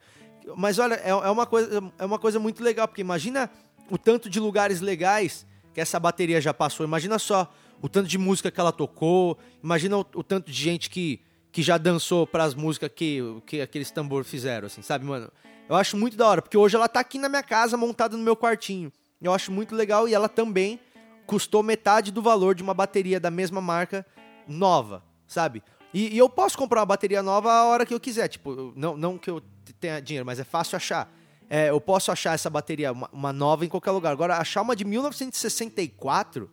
Mas 0.56 0.78
olha, 0.78 0.94
é, 0.94 1.10
é, 1.10 1.30
uma 1.30 1.46
coisa, 1.46 1.92
é 1.98 2.04
uma 2.04 2.18
coisa 2.18 2.38
muito 2.38 2.62
legal, 2.62 2.86
porque 2.88 3.00
imagina 3.00 3.50
o 3.90 3.98
tanto 3.98 4.30
de 4.30 4.40
lugares 4.40 4.80
legais 4.80 5.46
que 5.74 5.80
essa 5.80 5.98
bateria 5.98 6.40
já 6.40 6.54
passou. 6.54 6.86
Imagina 6.86 7.18
só 7.18 7.52
o 7.82 7.88
tanto 7.88 8.08
de 8.08 8.16
música 8.16 8.50
que 8.50 8.60
ela 8.60 8.72
tocou. 8.72 9.38
Imagina 9.62 9.98
o, 9.98 10.06
o 10.14 10.22
tanto 10.22 10.50
de 10.50 10.56
gente 10.56 10.88
que 10.88 11.20
que 11.50 11.62
já 11.62 11.78
dançou 11.78 12.26
para 12.26 12.44
as 12.44 12.54
músicas 12.54 12.90
que, 12.94 13.20
que 13.46 13.60
aqueles 13.60 13.90
tambor 13.90 14.24
fizeram, 14.24 14.66
assim, 14.66 14.82
sabe, 14.82 15.04
mano? 15.04 15.30
Eu 15.68 15.76
acho 15.76 15.96
muito 15.96 16.16
da 16.16 16.26
hora, 16.26 16.42
porque 16.42 16.56
hoje 16.56 16.76
ela 16.76 16.88
tá 16.88 17.00
aqui 17.00 17.18
na 17.18 17.28
minha 17.28 17.42
casa, 17.42 17.76
montada 17.76 18.16
no 18.16 18.22
meu 18.22 18.36
quartinho. 18.36 18.92
Eu 19.20 19.34
acho 19.34 19.50
muito 19.50 19.74
legal 19.74 20.08
e 20.08 20.14
ela 20.14 20.28
também 20.28 20.78
custou 21.26 21.62
metade 21.62 22.10
do 22.10 22.22
valor 22.22 22.54
de 22.54 22.62
uma 22.62 22.72
bateria 22.72 23.20
da 23.20 23.30
mesma 23.30 23.60
marca 23.60 24.06
nova, 24.46 25.02
sabe? 25.26 25.62
E, 25.92 26.14
e 26.14 26.18
eu 26.18 26.28
posso 26.28 26.56
comprar 26.56 26.80
uma 26.80 26.86
bateria 26.86 27.22
nova 27.22 27.50
a 27.52 27.64
hora 27.64 27.86
que 27.86 27.94
eu 27.94 28.00
quiser, 28.00 28.28
tipo, 28.28 28.72
não, 28.76 28.96
não 28.96 29.16
que 29.16 29.30
eu 29.30 29.42
tenha 29.80 30.00
dinheiro, 30.00 30.26
mas 30.26 30.38
é 30.38 30.44
fácil 30.44 30.76
achar. 30.76 31.12
É, 31.48 31.70
eu 31.70 31.80
posso 31.80 32.12
achar 32.12 32.34
essa 32.34 32.50
bateria, 32.50 32.92
uma, 32.92 33.08
uma 33.12 33.32
nova, 33.32 33.64
em 33.64 33.68
qualquer 33.68 33.90
lugar. 33.90 34.12
Agora, 34.12 34.36
achar 34.36 34.60
uma 34.60 34.76
de 34.76 34.84
1964 34.84 36.50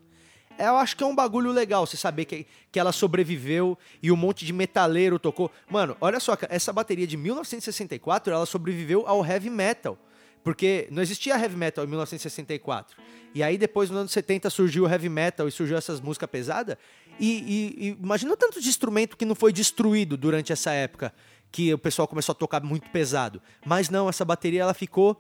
eu 0.58 0.78
acho 0.78 0.96
que 0.96 1.04
é 1.04 1.06
um 1.06 1.16
bagulho 1.16 1.52
legal 1.52 1.86
você 1.86 1.98
saber 1.98 2.26
que, 2.26 2.48
que 2.72 2.80
ela 2.80 2.92
sobreviveu 2.92 3.78
e 4.02 4.12
um 4.12 4.16
monte 4.16 4.46
de 4.46 4.54
metaleiro 4.54 5.20
tocou. 5.20 5.52
Mano, 5.70 5.98
olha 6.00 6.20
só, 6.20 6.38
essa 6.50 6.72
bateria 6.72 7.06
de 7.06 7.18
1964 7.18 8.34
ela 8.34 8.46
sobreviveu 8.46 9.06
ao 9.06 9.26
heavy 9.26 9.50
metal. 9.50 9.98
Porque 10.46 10.88
não 10.92 11.02
existia 11.02 11.36
heavy 11.36 11.58
metal 11.58 11.84
em 11.84 11.88
1964. 11.88 12.96
E 13.34 13.42
aí 13.42 13.58
depois, 13.58 13.90
nos 13.90 13.98
anos 13.98 14.12
70, 14.12 14.48
surgiu 14.52 14.84
o 14.84 14.88
heavy 14.88 15.10
metal 15.10 15.48
e 15.48 15.52
surgiu 15.52 15.76
essas 15.76 16.00
músicas 16.00 16.30
pesadas. 16.30 16.78
E, 17.20 17.32
e, 17.80 17.88
e 17.88 17.98
imagina 18.00 18.32
o 18.32 18.38
tanto 18.38 18.62
de 18.62 18.70
instrumento 18.70 19.18
que 19.18 19.26
não 19.26 19.34
foi 19.34 19.52
destruído 19.52 20.16
durante 20.16 20.54
essa 20.54 20.72
época 20.72 21.12
que 21.52 21.74
o 21.74 21.80
pessoal 21.80 22.08
começou 22.08 22.34
a 22.34 22.36
tocar 22.36 22.62
muito 22.62 22.88
pesado. 22.92 23.42
Mas 23.66 23.90
não, 23.90 24.08
essa 24.08 24.24
bateria 24.24 24.62
ela 24.62 24.76
ficou 24.76 25.20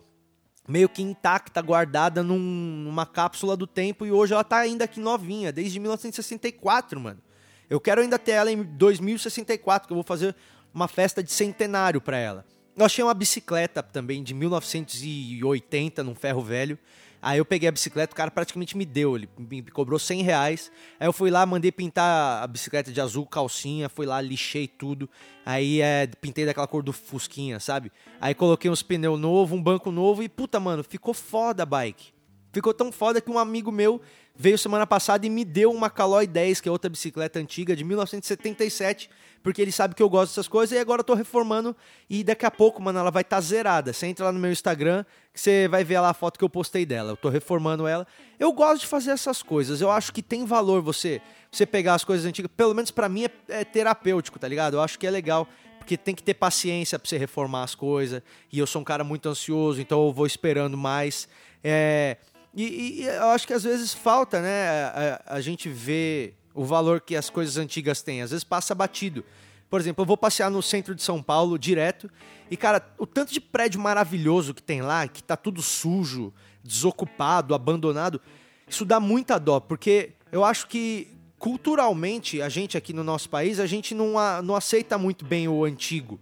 meio 0.68 0.88
que 0.88 1.02
intacta, 1.02 1.60
guardada 1.60 2.22
num, 2.22 2.38
numa 2.38 3.08
cápsula 3.08 3.58
do 3.58 3.66
tempo 3.66 4.06
e 4.06 4.12
hoje 4.12 4.34
ela 4.34 4.44
tá 4.44 4.58
ainda 4.58 4.86
aqui 4.86 5.00
novinha, 5.00 5.52
desde 5.52 5.80
1964, 5.80 7.00
mano. 7.00 7.20
Eu 7.68 7.80
quero 7.82 8.00
ainda 8.00 8.20
ter 8.20 8.34
ela 8.34 8.52
em 8.52 8.62
2064, 8.62 9.88
que 9.88 9.92
eu 9.92 9.96
vou 9.96 10.04
fazer 10.04 10.36
uma 10.72 10.88
festa 10.88 11.24
de 11.24 11.32
centenário 11.32 12.00
para 12.00 12.18
ela. 12.18 12.46
Eu 12.78 12.86
achei 12.86 13.02
uma 13.02 13.14
bicicleta 13.14 13.82
também 13.82 14.22
de 14.22 14.34
1980 14.34 16.04
num 16.04 16.14
ferro 16.14 16.42
velho. 16.42 16.78
Aí 17.22 17.38
eu 17.38 17.46
peguei 17.46 17.70
a 17.70 17.72
bicicleta, 17.72 18.14
o 18.14 18.16
cara 18.16 18.30
praticamente 18.30 18.78
me 18.78 18.86
deu, 18.86 19.16
ele 19.16 19.30
me 19.40 19.62
cobrou 19.64 19.98
100 19.98 20.22
reais. 20.22 20.72
Aí 21.00 21.08
eu 21.08 21.14
fui 21.14 21.32
lá, 21.32 21.46
mandei 21.46 21.72
pintar 21.72 22.44
a 22.44 22.46
bicicleta 22.46 22.92
de 22.92 23.00
azul, 23.00 23.26
calcinha, 23.26 23.88
fui 23.88 24.06
lá, 24.06 24.20
lixei 24.20 24.68
tudo. 24.68 25.10
Aí 25.46 25.82
é, 25.82 26.06
pintei 26.20 26.46
daquela 26.46 26.68
cor 26.68 26.84
do 26.84 26.92
Fusquinha, 26.92 27.62
sabe? 27.62 27.92
Aí 28.20 28.36
coloquei 28.36 28.70
uns 28.70 28.84
pneus 28.84 29.20
novos, 29.20 29.58
um 29.58 29.64
banco 29.64 29.90
novo 29.90 30.22
e 30.22 30.28
puta, 30.28 30.60
mano, 30.60 30.84
ficou 30.84 31.14
foda 31.14 31.64
a 31.64 31.66
bike. 31.66 32.14
Ficou 32.52 32.74
tão 32.74 32.92
foda 32.92 33.22
que 33.22 33.32
um 33.32 33.40
amigo 33.40 33.72
meu 33.72 34.02
veio 34.36 34.58
semana 34.58 34.86
passada 34.86 35.26
e 35.26 35.30
me 35.30 35.46
deu 35.46 35.72
uma 35.72 35.90
Caloi 35.90 36.28
10, 36.28 36.62
que 36.62 36.70
é 36.70 36.72
outra 36.72 36.90
bicicleta 36.90 37.40
antiga 37.40 37.76
de 37.76 37.84
1977 37.84 39.10
porque 39.46 39.62
ele 39.62 39.72
sabe 39.72 39.94
que 39.94 40.02
eu 40.02 40.10
gosto 40.10 40.32
dessas 40.32 40.48
coisas 40.48 40.76
e 40.76 40.80
agora 40.80 41.02
eu 41.02 41.04
tô 41.04 41.14
reformando 41.14 41.76
e 42.10 42.24
daqui 42.24 42.48
a 42.48 42.50
pouco, 42.50 42.82
mano, 42.82 42.98
ela 42.98 43.12
vai 43.12 43.22
estar 43.22 43.36
tá 43.36 43.42
zerada. 43.42 43.94
Você 43.94 44.08
entra 44.08 44.26
lá 44.26 44.32
no 44.32 44.40
meu 44.40 44.52
Instagram 44.52 45.06
que 45.32 45.40
você 45.40 45.68
vai 45.68 45.84
ver 45.84 46.00
lá 46.00 46.10
a 46.10 46.14
foto 46.16 46.40
que 46.40 46.44
eu 46.44 46.50
postei 46.50 46.84
dela. 46.84 47.12
Eu 47.12 47.16
tô 47.16 47.30
reformando 47.30 47.86
ela. 47.86 48.08
Eu 48.40 48.52
gosto 48.52 48.82
de 48.82 48.88
fazer 48.88 49.12
essas 49.12 49.44
coisas. 49.44 49.82
Eu 49.82 49.92
acho 49.92 50.12
que 50.12 50.24
tem 50.24 50.46
valor 50.46 50.82
você 50.82 51.22
você 51.52 51.64
pegar 51.64 51.94
as 51.94 52.04
coisas 52.04 52.26
antigas. 52.26 52.50
Pelo 52.58 52.74
menos 52.74 52.90
para 52.90 53.08
mim 53.08 53.26
é, 53.26 53.32
é 53.50 53.64
terapêutico, 53.64 54.40
tá 54.40 54.48
ligado? 54.48 54.78
Eu 54.78 54.82
acho 54.82 54.98
que 54.98 55.06
é 55.06 55.12
legal 55.12 55.48
porque 55.78 55.96
tem 55.96 56.16
que 56.16 56.24
ter 56.24 56.34
paciência 56.34 56.98
para 56.98 57.08
você 57.08 57.16
reformar 57.16 57.62
as 57.62 57.76
coisas. 57.76 58.24
E 58.52 58.58
eu 58.58 58.66
sou 58.66 58.82
um 58.82 58.86
cara 58.86 59.04
muito 59.04 59.30
ansioso, 59.30 59.80
então 59.80 60.08
eu 60.08 60.12
vou 60.12 60.26
esperando 60.26 60.76
mais. 60.76 61.30
É, 61.64 62.18
e, 62.64 63.02
e, 63.02 63.04
eu 63.06 63.28
acho 63.28 63.46
que 63.46 63.54
às 63.54 63.64
vezes 63.64 63.94
falta, 63.94 64.42
né? 64.42 64.68
A, 64.68 65.36
a, 65.36 65.42
gente 65.42 65.68
ver 65.68 66.38
o 66.54 66.64
valor 66.64 67.02
que 67.02 67.16
as 67.16 67.30
coisas 67.30 67.58
antigas 67.58 68.02
têm. 68.02 68.22
Às 68.22 68.32
vezes 68.32 68.44
passa 68.44 68.74
batido. 68.74 69.26
Por 69.70 69.80
exemplo, 69.80 70.04
eu 70.04 70.06
vou 70.06 70.16
passear 70.16 70.50
no 70.50 70.62
centro 70.62 70.96
de 70.96 71.04
São 71.04 71.22
Paulo 71.22 71.60
direto 71.60 72.10
e, 72.50 72.56
cara, 72.56 72.82
o 72.98 73.06
tanto 73.06 73.34
de 73.34 73.42
prédio 73.42 73.80
maravilhoso 73.80 74.54
que 74.54 74.62
tem 74.64 74.82
lá, 74.82 75.08
que 75.08 75.22
tá 75.22 75.36
tudo 75.36 75.62
sujo, 75.62 76.34
desocupado, 76.64 77.54
abandonado, 77.54 78.22
isso 78.68 78.86
dá 78.86 79.00
muita 79.00 79.38
dó, 79.38 79.60
porque 79.60 80.14
eu 80.32 80.46
acho 80.46 80.68
que 80.68 81.10
culturalmente, 81.38 82.42
a 82.42 82.50
gente 82.50 82.78
aqui 82.78 82.94
no 82.94 83.04
nosso 83.04 83.30
país, 83.30 83.60
a 83.60 83.68
gente 83.68 83.94
não, 83.94 84.18
a, 84.18 84.42
não 84.42 84.56
aceita 84.56 84.98
muito 84.98 85.26
bem 85.26 85.48
o 85.48 85.64
antigo. 85.64 86.20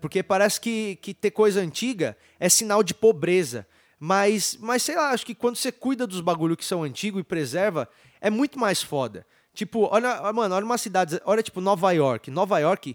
Porque 0.00 0.22
parece 0.22 0.60
que, 0.60 0.96
que 0.96 1.14
ter 1.14 1.30
coisa 1.30 1.60
antiga 1.60 2.16
é 2.38 2.48
sinal 2.48 2.82
de 2.82 2.92
pobreza. 2.92 3.66
Mas, 3.98 4.56
mas 4.60 4.82
sei 4.82 4.96
lá, 4.96 5.10
acho 5.10 5.24
que 5.24 5.34
quando 5.34 5.56
você 5.56 5.72
cuida 5.72 6.06
dos 6.06 6.20
bagulho 6.20 6.56
que 6.56 6.64
são 6.64 6.82
antigos 6.82 7.20
e 7.20 7.24
preserva, 7.24 7.88
é 8.20 8.28
muito 8.28 8.58
mais 8.58 8.82
foda. 8.82 9.26
Tipo, 9.54 9.88
olha, 9.90 10.32
mano, 10.32 10.54
olha 10.54 10.64
uma 10.64 10.76
cidade, 10.76 11.20
olha 11.24 11.42
tipo 11.42 11.60
Nova 11.60 11.90
York. 11.92 12.30
Nova 12.30 12.58
York, 12.58 12.94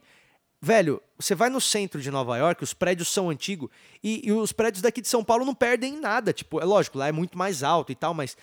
velho, 0.62 1.02
você 1.18 1.34
vai 1.34 1.50
no 1.50 1.60
centro 1.60 2.00
de 2.00 2.12
Nova 2.12 2.38
York, 2.38 2.64
os 2.64 2.74
prédios 2.74 3.08
são 3.08 3.30
antigos 3.30 3.70
e, 4.04 4.28
e 4.28 4.32
os 4.32 4.52
prédios 4.52 4.82
daqui 4.82 5.02
de 5.02 5.08
São 5.08 5.24
Paulo 5.24 5.44
não 5.44 5.56
perdem 5.56 6.00
nada. 6.00 6.32
Tipo, 6.32 6.62
é 6.62 6.66
lógico, 6.66 7.00
lá 7.00 7.08
é 7.08 7.12
muito 7.12 7.36
mais 7.36 7.64
alto 7.64 7.92
e 7.92 7.96
tal, 7.96 8.14
mas 8.14 8.38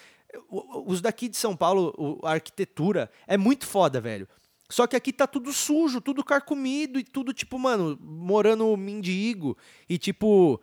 os 0.51 1.01
daqui 1.01 1.29
de 1.29 1.37
São 1.37 1.57
Paulo, 1.57 2.21
a 2.25 2.33
arquitetura 2.33 3.09
é 3.27 3.37
muito 3.37 3.67
foda, 3.67 4.01
velho. 4.01 4.29
Só 4.71 4.87
que 4.87 4.95
aqui 4.95 5.13
tá 5.13 5.27
tudo 5.27 5.51
sujo, 5.51 6.01
tudo 6.01 6.23
carcomido 6.23 6.99
e 6.99 7.05
tudo, 7.05 7.33
tipo, 7.33 7.59
mano, 7.59 7.99
morando 8.03 8.77
mendigo. 8.77 9.57
E 9.89 9.97
tipo, 9.97 10.61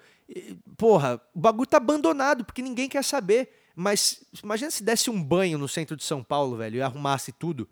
porra, 0.77 1.21
o 1.33 1.39
bagulho 1.39 1.67
tá 1.67 1.77
abandonado 1.77 2.45
porque 2.45 2.61
ninguém 2.61 2.89
quer 2.89 3.03
saber. 3.03 3.49
Mas 3.75 4.23
imagina 4.41 4.71
se 4.71 4.83
desse 4.83 5.09
um 5.09 5.21
banho 5.21 5.57
no 5.57 5.67
centro 5.67 5.97
de 5.97 6.03
São 6.03 6.23
Paulo, 6.23 6.55
velho, 6.55 6.77
e 6.77 6.81
arrumasse 6.81 7.31
tudo. 7.33 7.67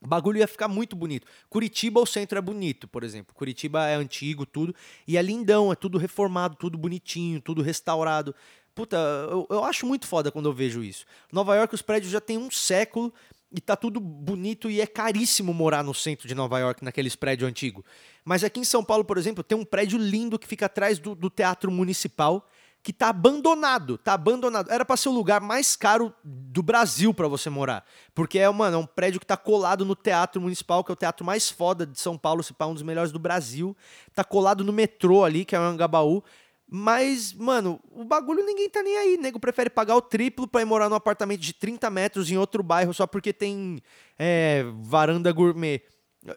O 0.00 0.06
bagulho 0.06 0.38
ia 0.38 0.46
ficar 0.46 0.68
muito 0.68 0.94
bonito. 0.94 1.26
Curitiba, 1.48 2.00
o 2.00 2.06
centro 2.06 2.38
é 2.38 2.40
bonito, 2.40 2.86
por 2.86 3.02
exemplo. 3.02 3.34
Curitiba 3.34 3.86
é 3.86 3.94
antigo, 3.94 4.46
tudo. 4.46 4.74
E 5.06 5.16
é 5.16 5.22
lindão, 5.22 5.72
é 5.72 5.74
tudo 5.74 5.98
reformado, 5.98 6.54
tudo 6.54 6.78
bonitinho, 6.78 7.40
tudo 7.40 7.62
restaurado. 7.62 8.34
Puta, 8.74 8.96
eu, 8.96 9.46
eu 9.50 9.64
acho 9.64 9.86
muito 9.86 10.06
foda 10.06 10.30
quando 10.30 10.48
eu 10.48 10.52
vejo 10.52 10.84
isso. 10.84 11.04
Nova 11.32 11.56
York, 11.56 11.74
os 11.74 11.82
prédios 11.82 12.12
já 12.12 12.20
tem 12.20 12.38
um 12.38 12.50
século 12.50 13.12
e 13.52 13.60
tá 13.60 13.74
tudo 13.76 13.98
bonito 13.98 14.70
e 14.70 14.80
é 14.80 14.86
caríssimo 14.86 15.54
morar 15.54 15.82
no 15.82 15.94
centro 15.94 16.28
de 16.28 16.34
Nova 16.34 16.58
York, 16.58 16.84
naqueles 16.84 17.16
prédios 17.16 17.48
antigos. 17.48 17.84
Mas 18.24 18.44
aqui 18.44 18.60
em 18.60 18.64
São 18.64 18.84
Paulo, 18.84 19.04
por 19.04 19.16
exemplo, 19.16 19.42
tem 19.42 19.56
um 19.56 19.64
prédio 19.64 19.98
lindo 19.98 20.38
que 20.38 20.46
fica 20.46 20.66
atrás 20.66 20.98
do, 20.98 21.14
do 21.14 21.30
Teatro 21.30 21.70
Municipal 21.70 22.46
que 22.82 22.92
tá 22.92 23.08
abandonado, 23.08 23.98
tá 23.98 24.14
abandonado. 24.14 24.70
Era 24.70 24.84
para 24.84 24.96
ser 24.96 25.08
o 25.08 25.12
lugar 25.12 25.40
mais 25.40 25.76
caro 25.76 26.14
do 26.22 26.62
Brasil 26.62 27.12
para 27.12 27.26
você 27.28 27.50
morar, 27.50 27.84
porque 28.14 28.38
é, 28.38 28.48
mano, 28.48 28.76
é 28.76 28.78
um 28.78 28.86
prédio 28.86 29.20
que 29.20 29.26
tá 29.26 29.36
colado 29.36 29.84
no 29.84 29.96
Teatro 29.96 30.40
Municipal, 30.40 30.84
que 30.84 30.90
é 30.90 30.94
o 30.94 30.96
teatro 30.96 31.24
mais 31.24 31.50
foda 31.50 31.86
de 31.86 31.98
São 31.98 32.16
Paulo, 32.16 32.42
se 32.42 32.52
pá, 32.54 32.66
um 32.66 32.74
dos 32.74 32.82
melhores 32.82 33.12
do 33.12 33.18
Brasil. 33.18 33.76
Tá 34.14 34.22
colado 34.24 34.62
no 34.62 34.72
metrô 34.72 35.24
ali, 35.24 35.44
que 35.44 35.56
é 35.56 35.60
o 35.60 35.62
Angabaú. 35.62 36.22
Mas, 36.70 37.32
mano, 37.32 37.80
o 37.90 38.04
bagulho 38.04 38.44
ninguém 38.44 38.68
tá 38.68 38.82
nem 38.82 38.96
aí. 38.98 39.16
Nego 39.16 39.40
prefere 39.40 39.70
pagar 39.70 39.96
o 39.96 40.02
triplo 40.02 40.46
pra 40.46 40.60
ir 40.60 40.66
morar 40.66 40.90
num 40.90 40.96
apartamento 40.96 41.40
de 41.40 41.54
30 41.54 41.88
metros 41.88 42.30
em 42.30 42.36
outro 42.36 42.62
bairro 42.62 42.92
só 42.92 43.06
porque 43.06 43.32
tem 43.32 43.80
é, 44.18 44.64
varanda 44.82 45.32
gourmet. 45.32 45.80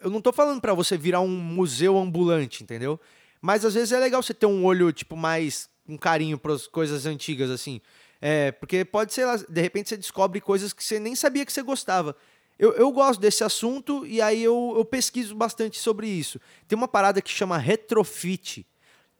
Eu 0.01 0.09
não 0.09 0.21
tô 0.21 0.31
falando 0.31 0.61
para 0.61 0.73
você 0.73 0.97
virar 0.97 1.19
um 1.19 1.27
museu 1.27 1.97
ambulante, 1.97 2.63
entendeu? 2.63 2.97
Mas 3.41 3.65
às 3.65 3.73
vezes 3.73 3.91
é 3.91 3.99
legal 3.99 4.23
você 4.23 4.33
ter 4.33 4.45
um 4.45 4.63
olho, 4.63 4.93
tipo, 4.93 5.17
mais 5.17 5.69
um 5.85 5.97
carinho 5.97 6.37
para 6.37 6.53
as 6.53 6.65
coisas 6.65 7.05
antigas, 7.05 7.49
assim. 7.49 7.81
É, 8.21 8.51
porque 8.51 8.85
pode 8.85 9.13
ser, 9.13 9.25
de 9.49 9.61
repente 9.61 9.89
você 9.89 9.97
descobre 9.97 10.39
coisas 10.39 10.71
que 10.71 10.83
você 10.83 10.99
nem 10.99 11.15
sabia 11.15 11.45
que 11.45 11.51
você 11.51 11.61
gostava. 11.61 12.15
Eu, 12.57 12.71
eu 12.73 12.91
gosto 12.91 13.19
desse 13.19 13.43
assunto 13.43 14.05
e 14.05 14.21
aí 14.21 14.43
eu, 14.43 14.75
eu 14.77 14.85
pesquiso 14.85 15.35
bastante 15.35 15.79
sobre 15.79 16.07
isso. 16.07 16.39
Tem 16.67 16.77
uma 16.77 16.87
parada 16.87 17.21
que 17.21 17.31
chama 17.31 17.57
retrofit, 17.57 18.65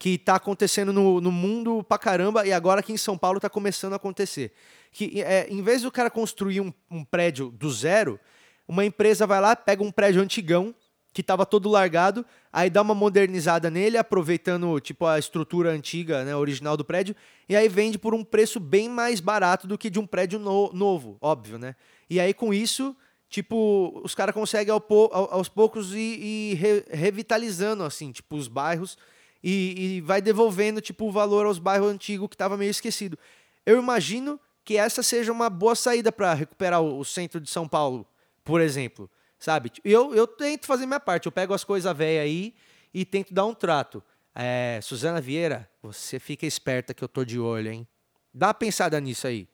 que 0.02 0.16
está 0.16 0.34
acontecendo 0.34 0.92
no, 0.92 1.22
no 1.22 1.32
mundo 1.32 1.84
pra 1.84 1.96
caramba 1.96 2.44
e 2.44 2.52
agora 2.52 2.80
aqui 2.80 2.92
em 2.92 2.98
São 2.98 3.16
Paulo 3.16 3.38
está 3.38 3.48
começando 3.48 3.94
a 3.94 3.98
acontecer. 3.98 4.52
Que 4.92 5.22
é, 5.22 5.48
em 5.48 5.62
vez 5.62 5.84
do 5.84 5.92
cara 5.92 6.10
construir 6.10 6.60
um, 6.60 6.74
um 6.90 7.06
prédio 7.06 7.52
do 7.52 7.70
zero, 7.70 8.20
uma 8.68 8.84
empresa 8.84 9.28
vai 9.28 9.40
lá, 9.40 9.56
pega 9.56 9.84
um 9.84 9.92
prédio 9.92 10.20
antigão, 10.20 10.74
que 11.14 11.22
estava 11.22 11.46
todo 11.46 11.70
largado, 11.70 12.26
aí 12.52 12.68
dá 12.68 12.82
uma 12.82 12.96
modernizada 12.96 13.70
nele, 13.70 13.96
aproveitando 13.96 14.80
tipo 14.80 15.06
a 15.06 15.20
estrutura 15.20 15.70
antiga, 15.70 16.26
né, 16.26 16.36
original 16.36 16.76
do 16.76 16.84
prédio, 16.84 17.16
e 17.48 17.56
aí 17.56 17.70
vende 17.70 18.00
por 18.00 18.16
um 18.16 18.24
preço 18.24 18.60
bem 18.60 18.90
mais 18.90 19.20
barato 19.20 19.68
do 19.68 19.78
que 19.78 19.88
de 19.88 20.00
um 20.00 20.08
prédio 20.08 20.40
no, 20.40 20.74
novo, 20.74 21.16
óbvio, 21.22 21.60
né? 21.60 21.76
E 22.10 22.20
aí 22.20 22.34
com 22.34 22.52
isso, 22.52 22.98
tipo, 23.30 24.02
os 24.04 24.16
caras 24.16 24.34
conseguem 24.34 24.74
ao, 24.74 24.84
aos 25.32 25.48
poucos 25.48 25.94
ir, 25.94 26.24
ir 26.24 26.54
re, 26.56 26.86
revitalizando 26.90 27.84
assim, 27.84 28.12
tipo 28.12 28.36
os 28.36 28.48
bairros 28.48 28.98
e, 29.44 29.98
e, 29.98 30.02
vai 30.02 30.22
devolvendo 30.22 30.82
tipo 30.82 31.08
o 31.08 31.12
valor 31.12 31.46
aos 31.46 31.60
bairros 31.60 31.90
antigos 31.90 32.28
que 32.28 32.36
estava 32.36 32.58
meio 32.58 32.72
esquecido. 32.72 33.18
Eu 33.66 33.80
imagino 33.80 34.40
que 34.64 34.78
essa 34.78 35.02
seja 35.02 35.32
uma 35.32 35.50
boa 35.50 35.76
saída 35.76 36.12
para 36.12 36.34
recuperar 36.34 36.82
o, 36.82 37.00
o 37.00 37.06
centro 37.06 37.40
de 37.40 37.50
São 37.50 37.68
Paulo, 37.68 38.06
por 38.44 38.62
exemplo 38.62 39.10
sabe? 39.42 39.72
Eu, 39.84 40.14
eu 40.14 40.28
tento 40.28 40.68
fazer 40.68 40.86
minha 40.86 41.00
parte, 41.00 41.26
eu 41.26 41.32
pego 41.32 41.54
as 41.54 41.64
coisas 41.64 41.98
velhas 41.98 42.24
aí 42.24 42.54
e 42.94 43.04
tento 43.04 43.34
dar 43.34 43.46
um 43.46 43.54
trato. 43.54 44.02
É, 44.34 44.80
Suzana 44.82 45.20
Vieira, 45.20 45.70
você 45.82 46.20
fica 46.20 46.46
esperta 46.46 46.94
que 46.94 47.04
eu 47.04 47.10
tô 47.10 47.26
de 47.26 47.40
olho, 47.40 47.72
hein? 47.72 47.88
Dá 48.34 48.48
uma 48.48 48.54
pensada 48.54 49.00
nisso 49.02 49.28
aí. 49.28 49.50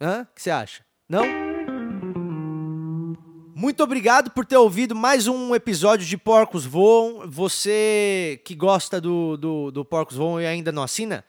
Hã? 0.00 0.22
O 0.22 0.34
que 0.34 0.40
você 0.40 0.50
acha? 0.50 0.86
Não? 1.08 1.41
Muito 3.62 3.80
obrigado 3.84 4.32
por 4.32 4.44
ter 4.44 4.56
ouvido 4.56 4.92
mais 4.92 5.28
um 5.28 5.54
episódio 5.54 6.04
de 6.04 6.18
Porcos 6.18 6.66
Voam. 6.66 7.30
Você 7.30 8.40
que 8.44 8.56
gosta 8.56 9.00
do, 9.00 9.36
do, 9.36 9.70
do 9.70 9.84
Porcos 9.84 10.16
Voam 10.16 10.40
e 10.40 10.46
ainda 10.46 10.72
não 10.72 10.82
assina, 10.82 11.24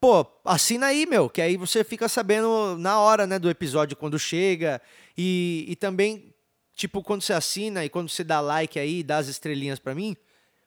pô, 0.00 0.24
assina 0.44 0.86
aí, 0.86 1.06
meu, 1.06 1.28
que 1.28 1.42
aí 1.42 1.56
você 1.56 1.82
fica 1.82 2.08
sabendo 2.08 2.76
na 2.78 3.00
hora, 3.00 3.26
né, 3.26 3.36
do 3.36 3.50
episódio 3.50 3.96
quando 3.96 4.16
chega. 4.16 4.80
E, 5.18 5.64
e 5.66 5.74
também 5.74 6.32
tipo, 6.72 7.02
quando 7.02 7.22
você 7.22 7.32
assina 7.32 7.84
e 7.84 7.88
quando 7.88 8.08
você 8.08 8.22
dá 8.22 8.40
like 8.40 8.78
aí, 8.78 9.02
dá 9.02 9.18
as 9.18 9.26
estrelinhas 9.26 9.80
para 9.80 9.92
mim, 9.92 10.16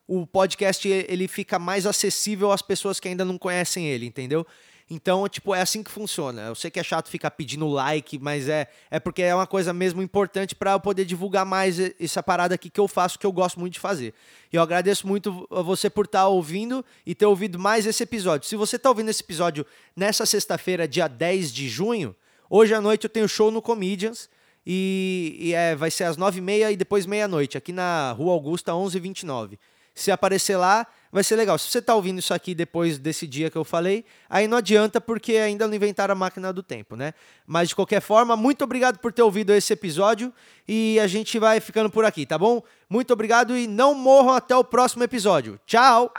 o 0.06 0.28
podcast 0.28 0.86
ele 0.86 1.30
fica 1.30 1.58
mais 1.58 1.86
acessível 1.86 2.51
às 2.51 2.62
pessoas 2.62 2.99
que 2.99 3.08
ainda 3.08 3.23
não 3.23 3.38
conhecem 3.38 3.88
ele, 3.88 4.06
entendeu? 4.06 4.45
Então, 4.89 5.28
tipo, 5.28 5.56
é 5.56 5.62
assim 5.62 5.82
que 5.82 5.89
funciona. 5.89 6.43
Eu 6.43 6.56
sei 6.56 6.69
que 6.69 6.80
é 6.80 6.84
chato 6.84 7.10
ficar 7.10 7.32
pedindo 7.32 7.67
like, 7.67 8.19
mas 8.19 8.48
é, 8.48 8.67
é 8.91 9.00
porque 9.00 9.24
é 9.24 9.34
uma 9.34 9.48
coisa 9.48 9.74
mesmo 9.74 10.00
importante 10.00 10.54
para 10.54 10.74
eu 10.74 10.80
poder 10.80 11.06
divulgar 11.06 11.43
mais 11.43 11.80
essa 12.00 12.21
parada 12.21 12.54
aqui 12.54 12.69
que 12.69 12.80
eu 12.80 12.88
faço, 12.88 13.17
que 13.17 13.26
eu 13.26 13.32
gosto 13.32 13.60
muito 13.60 13.74
de 13.74 13.80
fazer. 13.80 14.13
E 14.54 14.56
eu 14.56 14.62
agradeço 14.62 15.08
muito 15.08 15.48
a 15.50 15.63
você 15.63 15.89
por 15.89 16.06
estar 16.06 16.19
tá 16.19 16.28
ouvindo 16.28 16.86
e 17.04 17.15
ter 17.15 17.26
ouvido 17.26 17.58
mais 17.58 17.88
esse 17.88 18.04
episódio. 18.04 18.48
Se 18.48 18.56
você 18.56 18.76
está 18.76 18.89
ouvindo 18.89 19.10
esse 19.10 19.24
episódio 19.24 19.65
nessa 19.95 20.24
sexta-feira, 20.24 20.88
dia 20.88 21.08
10 21.08 21.52
de 21.52 21.67
junho, 21.67 22.15
hoje 22.48 22.76
à 22.76 22.80
noite 22.80 23.06
eu 23.06 23.10
tenho 23.10 23.28
show 23.28 23.50
no 23.50 23.63
Comedians. 23.63 24.30
E, 24.67 25.38
e 25.39 25.54
é, 25.54 25.76
vai 25.76 25.91
ser 25.91 26.06
às 26.06 26.17
9h30 26.17 26.71
e 26.71 26.76
depois 26.76 27.06
meia-noite, 27.06 27.56
aqui 27.56 27.71
na 27.71 28.12
Rua 28.13 28.34
Augusta 28.34 28.74
1129. 28.74 29.60
Se 29.93 30.12
aparecer 30.12 30.58
lá, 30.58 30.88
vai 31.15 31.23
ser 31.23 31.38
legal. 31.38 31.58
Se 31.58 31.69
você 31.69 31.80
está 31.80 31.95
ouvindo 31.95 32.19
isso 32.19 32.34
aqui 32.34 32.54
depois 32.54 32.97
desse 32.97 33.25
dia 33.25 33.49
que 33.49 33.58
eu 33.58 33.63
falei, 33.63 34.04
aí 34.30 34.49
não 34.49 34.58
adianta 34.58 34.99
porque 34.99 35.38
ainda 35.38 35.65
não 35.65 35.73
inventaram 35.73 36.12
a 36.12 36.15
máquina 36.15 36.51
do 36.51 36.62
tempo, 36.62 36.97
né? 36.97 37.13
Mas 37.47 37.69
de 37.69 37.75
qualquer 37.75 38.01
forma, 38.01 38.36
muito 38.36 38.65
obrigado 38.65 38.99
por 38.99 39.13
ter 39.13 39.21
ouvido 39.21 39.54
esse 39.54 39.71
episódio 39.71 40.34
e 40.67 40.99
a 40.99 41.08
gente 41.08 41.39
vai 41.39 41.62
ficando 41.62 41.89
por 41.89 42.04
aqui, 42.04 42.25
tá 42.25 42.38
bom? 42.38 42.62
Muito 42.89 43.13
obrigado 43.13 43.58
e 43.58 43.65
não 43.65 43.95
morram 43.95 44.32
até 44.32 44.54
o 44.58 44.63
próximo 44.63 45.06
episódio. 45.06 45.58
Tchau! 45.65 46.12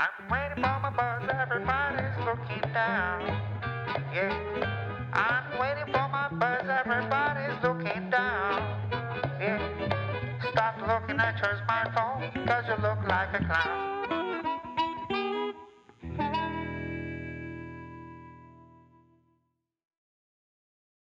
Stop 10.52 10.80
looking 10.88 11.20
at 11.20 11.38
your 11.38 11.52
smartphone, 11.64 12.46
cause 12.46 12.64
you 12.66 12.76
look 12.80 13.06
like 13.06 13.28
a 13.34 13.44
clown. 13.44 14.25